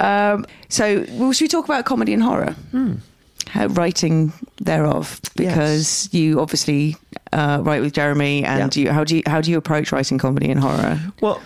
[0.00, 2.54] Um, so, well, should we talk about comedy and horror?
[3.48, 6.96] How, writing thereof, because you obviously
[7.32, 10.50] uh, write with Jeremy, and you, how do you how do you approach writing comedy
[10.50, 11.00] and horror?
[11.20, 11.40] Well,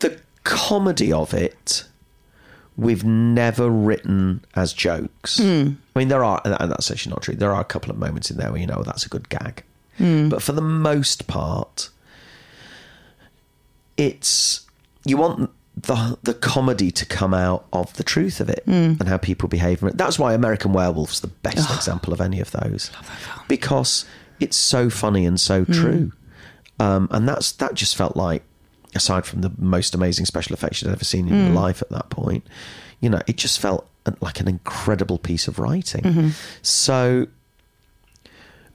[0.00, 1.84] the comedy of it,
[2.76, 5.38] we've never written as jokes.
[5.38, 5.72] Hmm.
[5.94, 7.34] I mean, there are, and that's actually not true.
[7.34, 9.62] There are a couple of moments in there where you know that's a good gag,
[9.98, 10.28] Hmm.
[10.28, 11.90] but for the most part,
[13.96, 14.66] it's
[15.04, 19.00] you want the the comedy to come out of the truth of it Mm.
[19.00, 19.80] and how people behave.
[19.94, 22.90] That's why American Werewolf's the best example of any of those,
[23.48, 24.04] because
[24.40, 25.74] it's so funny and so Mm.
[25.74, 26.12] true.
[26.80, 28.42] Um, and that's that just felt like,
[28.94, 31.46] aside from the most amazing special effects you'd ever seen in Mm.
[31.46, 32.46] your life at that point,
[33.00, 33.86] you know, it just felt
[34.20, 36.02] like an incredible piece of writing.
[36.02, 36.32] Mhm.
[36.62, 37.26] So,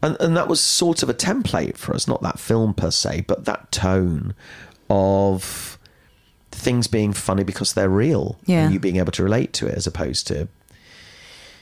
[0.02, 3.26] and and that was sort of a template for us, not that film per se,
[3.28, 4.34] but that tone
[4.90, 5.78] of
[6.52, 8.64] things being funny because they're real Yeah.
[8.66, 10.48] and you being able to relate to it as opposed to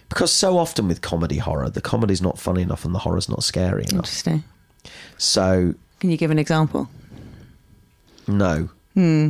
[0.07, 3.43] because so often with comedy horror the comedy's not funny enough and the horror's not
[3.43, 4.43] scary enough Interesting.
[5.17, 6.87] so Can you give an example?
[8.27, 9.29] No Hmm.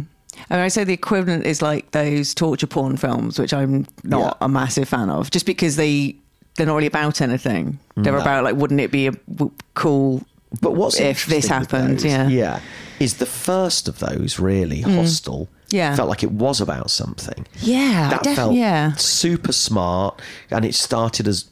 [0.50, 4.38] I mean, I say the equivalent is like those torture porn films, which I'm not
[4.42, 6.16] a massive fan of, just because they
[6.58, 7.80] they're not really about anything.
[7.96, 8.20] They're No.
[8.20, 10.24] about like, wouldn't it be a w- cool?
[10.62, 12.00] But what's if this happened?
[12.00, 12.60] those, Yeah, yeah
[13.00, 14.96] is the first of those really Mm.
[14.98, 15.96] hostel Yeah.
[15.96, 18.94] felt like it was about something yeah, that def- felt yeah.
[18.96, 20.22] super smart
[20.52, 21.46] and it started as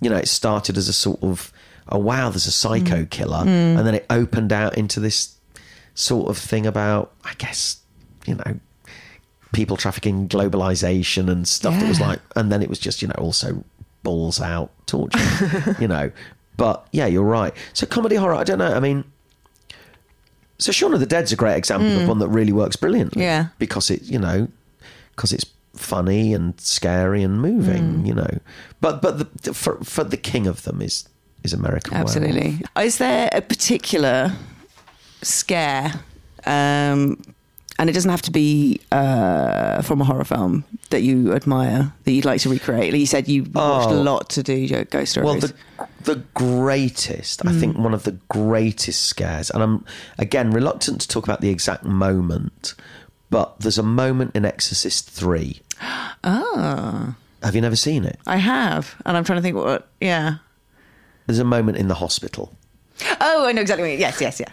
[0.00, 1.52] you know it started as a sort of
[1.90, 3.10] oh wow there's a psycho Mm.
[3.10, 3.76] killer Mm.
[3.78, 5.28] and then it opened out into this
[5.94, 7.78] sort of thing about i guess
[8.26, 8.58] you know
[9.52, 13.14] people trafficking globalization and stuff that was like and then it was just you know
[13.18, 13.64] also
[14.02, 16.10] balls out torture you know
[16.56, 19.04] but yeah you're right so comedy horror i don't know i mean
[20.58, 22.02] so Shaun of the Dead's a great example Mm.
[22.02, 23.22] of one that really works brilliantly.
[23.22, 23.46] Yeah.
[23.58, 24.48] Because it, you know,
[25.16, 28.06] because it's funny and scary and moving, Mm.
[28.06, 28.38] you know.
[28.78, 31.08] But but the, for for the king of them is
[31.44, 32.14] is American Werewolf.
[32.14, 32.60] Absolutely.
[32.78, 34.32] Is there a particular
[35.22, 35.92] scare,
[36.46, 37.20] um,
[37.78, 42.12] and it doesn't have to be uh, from a horror film that you admire that
[42.12, 42.92] you'd like to recreate?
[42.92, 44.02] Like you said, you watched a Oh.
[44.02, 45.24] lot to do your ghost stories.
[45.26, 45.54] Well, the
[46.02, 47.60] the greatest, I Mm.
[47.60, 49.84] think, one of the greatest scares, and I'm
[50.18, 52.74] again reluctant to talk about the exact moment,
[53.30, 55.60] but there's a moment in Exorcist three.
[56.24, 58.18] oh, Have you never seen it?
[58.26, 59.88] I have, and I'm trying to think what.
[60.00, 60.36] Yeah.
[61.26, 62.52] There's a moment in the hospital
[63.20, 64.00] Oh, I know exactly what you mean.
[64.00, 64.50] Yes, yes, yeah.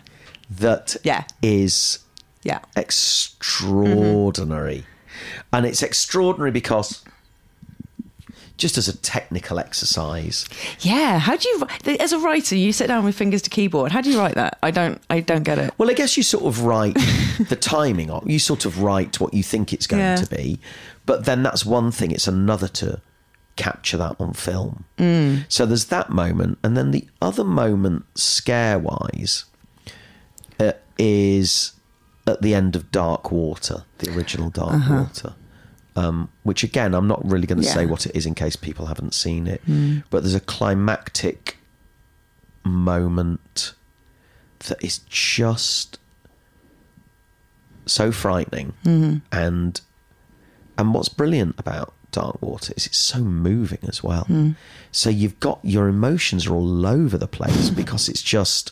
[0.49, 1.23] That Yeah.
[1.41, 1.99] is
[2.43, 2.59] Yeah.
[2.75, 4.85] extraordinary.
[5.51, 7.01] And it's extraordinary because
[8.57, 10.45] just as a technical exercise,
[10.79, 11.19] Yeah.
[11.19, 11.67] How do you,
[11.99, 13.91] as a writer, you sit down with fingers to keyboard.
[13.91, 14.57] How do you write that?
[14.63, 14.99] I don't.
[15.11, 15.73] I don't get it.
[15.77, 16.95] well, I guess you sort of write
[17.49, 20.15] the timing on, you sort of write what you think it's going Yeah.
[20.15, 20.59] to be,
[21.05, 22.99] but then that's one thing, it's another to
[23.57, 24.85] capture that on film.
[24.97, 25.45] Mm.
[25.49, 29.56] So there's that moment, and then the other moment, scare wise, uh,
[30.97, 31.73] is
[32.25, 34.93] at the end of Dark Water, the original Dark Uh-huh.
[34.95, 35.33] Water.
[35.95, 38.85] Um, which again, I'm not really going to say what it is in case people
[38.85, 40.03] haven't seen it, Mm.
[40.11, 41.57] but there's a climactic
[42.63, 43.73] moment
[44.67, 45.97] that is just
[47.85, 49.21] so frightening Mhm.
[49.31, 49.81] and
[50.77, 54.25] and what's brilliant about Dark Water is it's so moving as well.
[54.29, 54.55] Mm.
[54.91, 58.71] So you've got your emotions are all over the place because it's just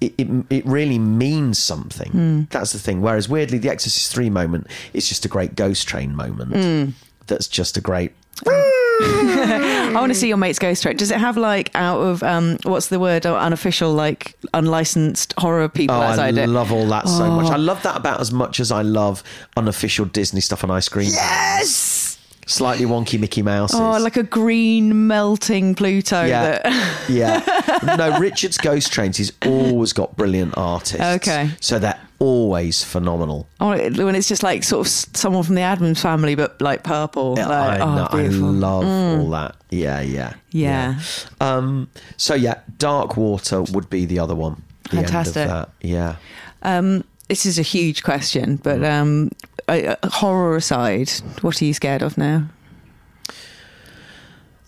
[0.00, 2.10] it, it, it really means something.
[2.12, 2.50] Mm.
[2.50, 3.02] That's the thing.
[3.02, 6.52] Whereas weirdly, the Exorcist three moment is just a great ghost train moment.
[6.52, 6.92] Mm.
[7.26, 8.12] That's just a great
[8.46, 10.96] I want to see your mate's ghost train.
[10.96, 15.68] Does it have like out of um what's the word uh, unofficial like unlicensed horror
[15.68, 17.46] people Oh, I love all that so much.
[17.50, 17.52] Oh.
[17.52, 19.22] I love that about as much as I love
[19.56, 21.10] unofficial Disney stuff on ice cream.
[21.12, 22.09] Yes.
[22.50, 23.72] Slightly wonky Mickey Mouse.
[23.74, 26.24] Oh, like a green melting Pluto.
[26.24, 26.58] Yeah.
[26.62, 27.96] That, yeah.
[27.96, 31.00] No, Richard's Ghost Trains, he's always got brilliant artists.
[31.00, 31.50] Okay.
[31.60, 33.46] So they're always phenomenal.
[33.60, 37.34] oh, when it's just like sort of someone from the Addams family, but like purple.
[37.36, 39.20] Yeah, like, I, oh, I love Mm.
[39.20, 39.54] all that.
[39.70, 40.34] Yeah, yeah.
[40.50, 41.00] Yeah.
[41.40, 44.60] Um, so, yeah, Dark Water would be the other one.
[44.90, 45.46] The end of Fantastic.
[45.46, 45.68] that.
[45.82, 46.16] Yeah.
[46.62, 49.30] Um, this is a huge question, but um,
[49.78, 51.10] uh, horror aside,
[51.42, 52.48] what are you scared of now?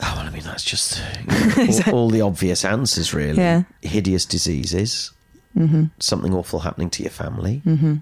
[0.04, 3.38] Oh, well, I mean, that's just you know, all, all the obvious answers, really.
[3.38, 3.62] Yeah.
[3.82, 5.10] Hideous diseases,
[5.56, 5.84] Mm-hmm.
[5.98, 7.96] something awful happening to your family, Mm-hmm.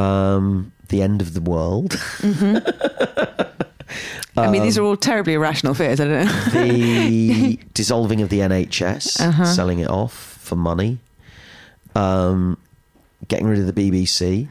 [0.00, 2.58] um, the end of the world, Mm-hmm.
[4.38, 5.98] I mean, these are all terribly irrational fears.
[6.00, 6.32] I don't know.
[6.50, 9.44] the dissolving of the NHS, Uh-huh.
[9.46, 10.12] selling it off
[10.42, 10.98] for money,
[11.94, 12.58] um,
[13.28, 14.48] getting rid of the BBC.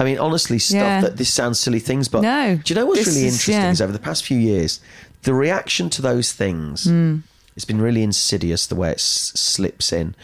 [0.00, 1.00] I mean, honestly, stuff Yeah.
[1.02, 3.54] that this sounds silly things, but No, do you know what's really is- interesting?
[3.54, 3.70] yeah.
[3.70, 4.80] Is over the past few years,
[5.22, 7.22] the reaction to those things, Mm.
[7.54, 10.14] it's been really insidious the way it s- slips in,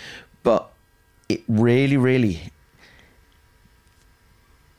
[0.42, 0.70] but
[1.28, 2.50] it really, really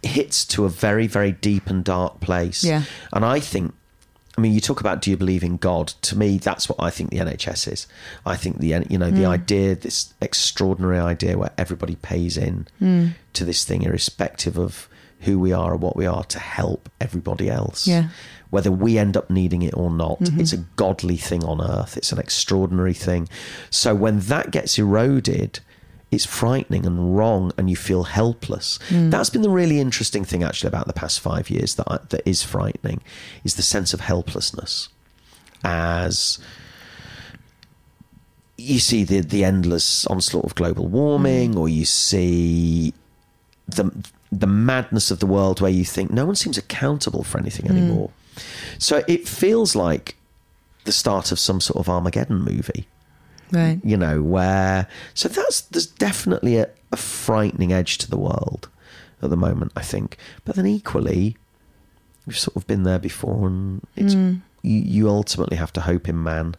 [0.01, 2.63] hits to a very, very deep and dark place.
[2.63, 2.83] Yeah.
[3.13, 3.73] And I think,
[4.39, 5.89] I mean, you talk about do you believe in God?
[6.03, 7.87] To me, that's what I think the NHS is.
[8.25, 9.27] I think the you know the Mm.
[9.27, 13.15] idea, this extraordinary idea where everybody pays in Mm.
[13.33, 14.87] to this thing, irrespective of
[15.23, 17.85] who we are or what we are, to help everybody else.
[17.85, 18.07] Yeah.
[18.49, 20.39] Whether we end up needing it or not, Mhm.
[20.39, 21.97] it's a godly thing on earth.
[21.97, 23.27] It's an extraordinary thing.
[23.69, 25.59] So when that gets eroded,
[26.11, 28.79] it's frightening and wrong, and you feel helpless.
[28.89, 29.11] Mm.
[29.11, 32.27] That's been the really interesting thing, actually, about the past five years that I, that
[32.27, 33.01] is frightening,
[33.43, 34.89] is the sense of helplessness
[35.63, 36.39] as
[38.57, 42.93] you see the the endless onslaught of global warming, or you see
[43.67, 43.91] the
[44.31, 47.77] the madness of the world where you think no one seems accountable for anything Mm.
[47.77, 48.09] anymore.
[48.77, 50.15] So it feels like
[50.85, 52.87] the start of some sort of Armageddon movie
[53.51, 53.79] Right.
[53.83, 58.69] you know where so that's there's definitely a, a frightening edge to the world
[59.21, 61.35] at the moment i think but then equally
[62.25, 64.41] we've sort of been there before and it's Mm.
[64.61, 66.55] you, you ultimately have to hope in man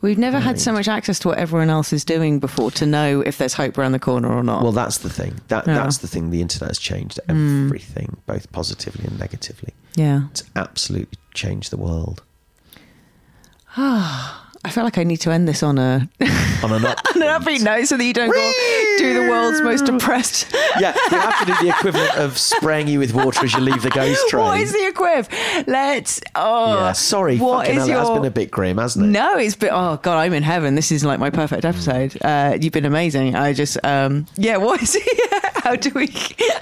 [0.00, 3.20] We've never had so much access to what everyone else is doing before to know
[3.20, 4.62] if there's hope around the corner or not.
[4.62, 5.74] well that's the thing that Yeah.
[5.74, 7.66] that's the thing the internet has changed Mm.
[7.66, 10.28] everything both positively and negatively yeah.
[10.30, 12.22] it's absolutely changed the world
[14.66, 16.08] I feel like I need to end this on a
[16.62, 18.52] on an up on an upbeat note so that you don't go
[18.98, 20.50] do the world's most depressed.
[20.80, 23.82] yeah we have to do the equivalent of spraying you with water as you leave
[23.82, 25.66] the ghost train What is the equiv?
[25.66, 26.20] Let's.
[26.34, 27.96] Oh, yeah sorry What is hell, your?
[27.98, 29.70] that's been a bit grim hasn't it No, it's been.
[29.72, 30.74] Oh God, I'm in heaven.
[30.76, 32.16] This is like my perfect episode.
[32.22, 33.34] Uh, you've been amazing.
[33.36, 34.56] I just, um, yeah.
[34.56, 35.40] What is it?
[35.56, 36.06] How do we,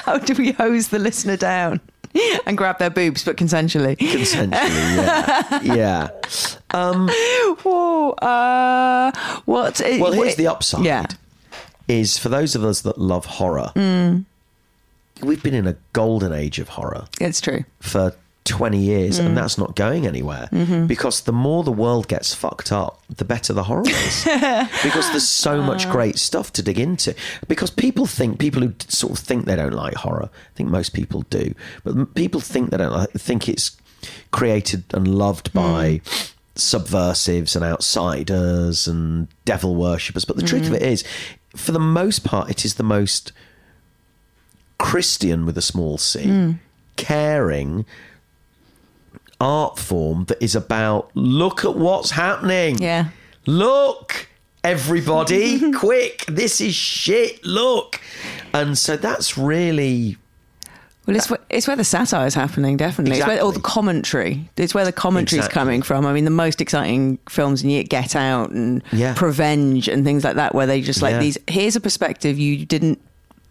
[0.01, 1.81] how do we hose the listener down
[2.47, 3.97] and grab their boobs, but consensually?
[3.97, 6.09] Consensually, yeah, yeah.
[6.73, 7.09] Um,
[7.63, 9.13] Whoa, uh,
[9.45, 9.81] what?
[10.01, 10.85] well, here's the upside.
[10.85, 11.07] Yeah.
[11.89, 14.25] Is for those of us that love horror, Mm,
[15.23, 17.65] we've been in a golden age of horror it's true.
[17.81, 18.15] for
[18.45, 19.27] 20 years, Mm.
[19.27, 20.87] and that's not going anywhere Mhm.
[20.89, 24.25] because the more the world gets fucked up, the better the horror is.
[24.83, 25.93] because there's so much Ah.
[25.93, 27.15] great stuff to dig into.
[27.47, 30.93] Because people think, people who sort of think they don't like horror, I think most
[30.93, 31.55] people do,
[31.85, 33.73] but people think they don't like, think it's
[34.33, 36.01] created and loved by
[36.55, 40.25] subversives and outsiders and devil worshippers.
[40.25, 40.77] But the truth of Mm.
[40.77, 41.05] it is,
[41.57, 43.33] for the most part, it is the most
[44.79, 46.59] Christian with a small c, Mm.
[46.97, 47.85] caring
[49.41, 52.79] art form that is about look at what's happening.
[52.79, 53.07] Yeah.
[53.47, 54.29] Look,
[54.63, 57.45] everybody, quick, this is shit.
[57.45, 58.01] Look.
[58.55, 60.17] And so that's really
[61.07, 63.19] Well, it's where, it's where the satire is happening, definitely.
[63.19, 64.49] It's where all the commentary.
[64.57, 65.61] It's where the commentary is Exactly.
[65.61, 66.07] coming from.
[66.07, 69.15] I mean, the most exciting films, and yet Get Out and Yeah.
[69.15, 71.19] Prevenge and things like that, where they just like Yeah.
[71.21, 71.39] these.
[71.49, 73.01] Here's a perspective you didn't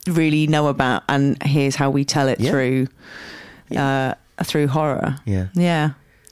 [0.07, 2.51] really know about, and here's how we tell it Yeah.
[2.51, 2.87] through
[3.75, 5.15] uh, through horror.
[5.25, 5.47] Yeah.
[5.53, 5.91] yeah.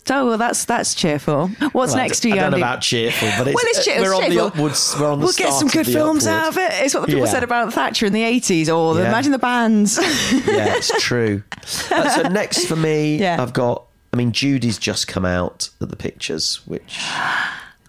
[0.10, 1.49] So well, that's that's cheerful.
[1.72, 4.01] What's Well, next to you, I don't know about cheerful, but it's, well, it's, cheer-
[4.01, 4.47] we're on the cheerful.
[4.47, 4.95] upwards.
[4.99, 6.41] We're on the We'll get some good films upward.
[6.41, 6.84] out of it.
[6.84, 7.32] It's what the people Yeah.
[7.32, 9.10] said about Thatcher in the 80s, or the, Yeah.
[9.10, 9.99] imagine the bands.
[10.47, 11.43] yeah, it's true.
[11.91, 13.39] Uh, so next for me, Yeah.
[13.39, 13.86] I've got.
[14.12, 16.97] I mean, Judy's just come out at the pictures, which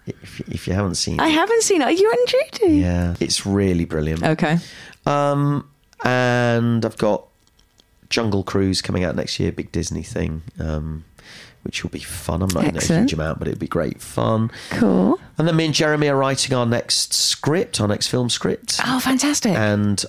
[0.05, 1.85] if, if you haven't seen, I it, haven't seen it.
[1.85, 2.27] Are you and
[2.59, 2.73] Judy?
[2.75, 4.21] yeah, it's really brilliant.
[4.23, 4.59] Okay.
[5.07, 5.67] Um,
[6.05, 7.25] and I've got
[8.11, 11.03] Jungle Cruise coming out next year, big Disney thing, um,
[11.63, 12.41] which will be fun.
[12.43, 14.51] I'm not in a huge amount, but it'll be great fun.
[14.71, 15.19] Cool.
[15.37, 18.99] And then me and Jeremy are writing our next script, our next film script, Oh,
[18.99, 19.53] fantastic.
[19.53, 20.03] and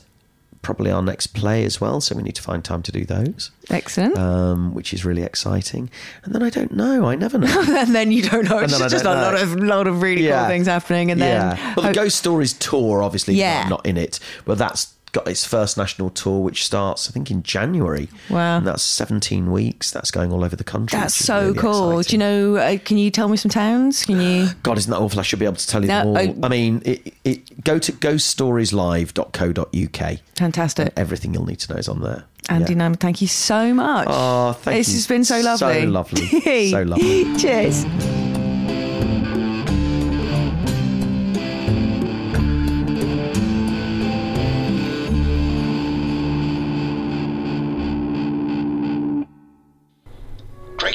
[0.62, 2.00] probably our next play as well.
[2.00, 4.16] So we need to find time to do those, Excellent.
[4.16, 5.90] um, which is really exciting.
[6.22, 7.06] And then I don't know.
[7.06, 7.64] I never know.
[7.76, 8.58] and then you don't know.
[8.58, 10.40] And It's I just a lot of lot of really Yeah.
[10.42, 11.58] cool things happening, and then.
[11.76, 13.62] Well, the Ghost Stories tour, obviously, Yeah.
[13.64, 17.30] not, not in it, but that's got its first national tour, which starts, I think,
[17.30, 18.08] in January.
[18.30, 18.58] Wow.
[18.58, 19.90] And that's 17 weeks.
[19.90, 20.98] That's going all over the country.
[20.98, 21.98] that's so really cool.
[22.00, 22.20] exciting.
[22.20, 22.56] Do you know?
[22.56, 24.04] Uh, can you tell me some towns?
[24.06, 24.48] Can you?
[24.62, 25.20] God, isn't that awful?
[25.20, 26.18] I should be able to tell you No, them all.
[26.18, 30.18] I- I, mean, it, it, go to ghoststorieslive.co.uk.
[30.36, 30.92] Fantastic.
[30.96, 32.24] Everything you'll need to know is on there.
[32.48, 32.78] Andy Yeah.
[32.80, 34.08] Nyman, thank you so much.
[34.10, 34.94] Oh, thank this you.
[34.94, 35.82] has been so lovely.
[35.82, 36.26] So lovely.
[36.70, 37.36] So lovely.
[37.38, 37.84] Cheers.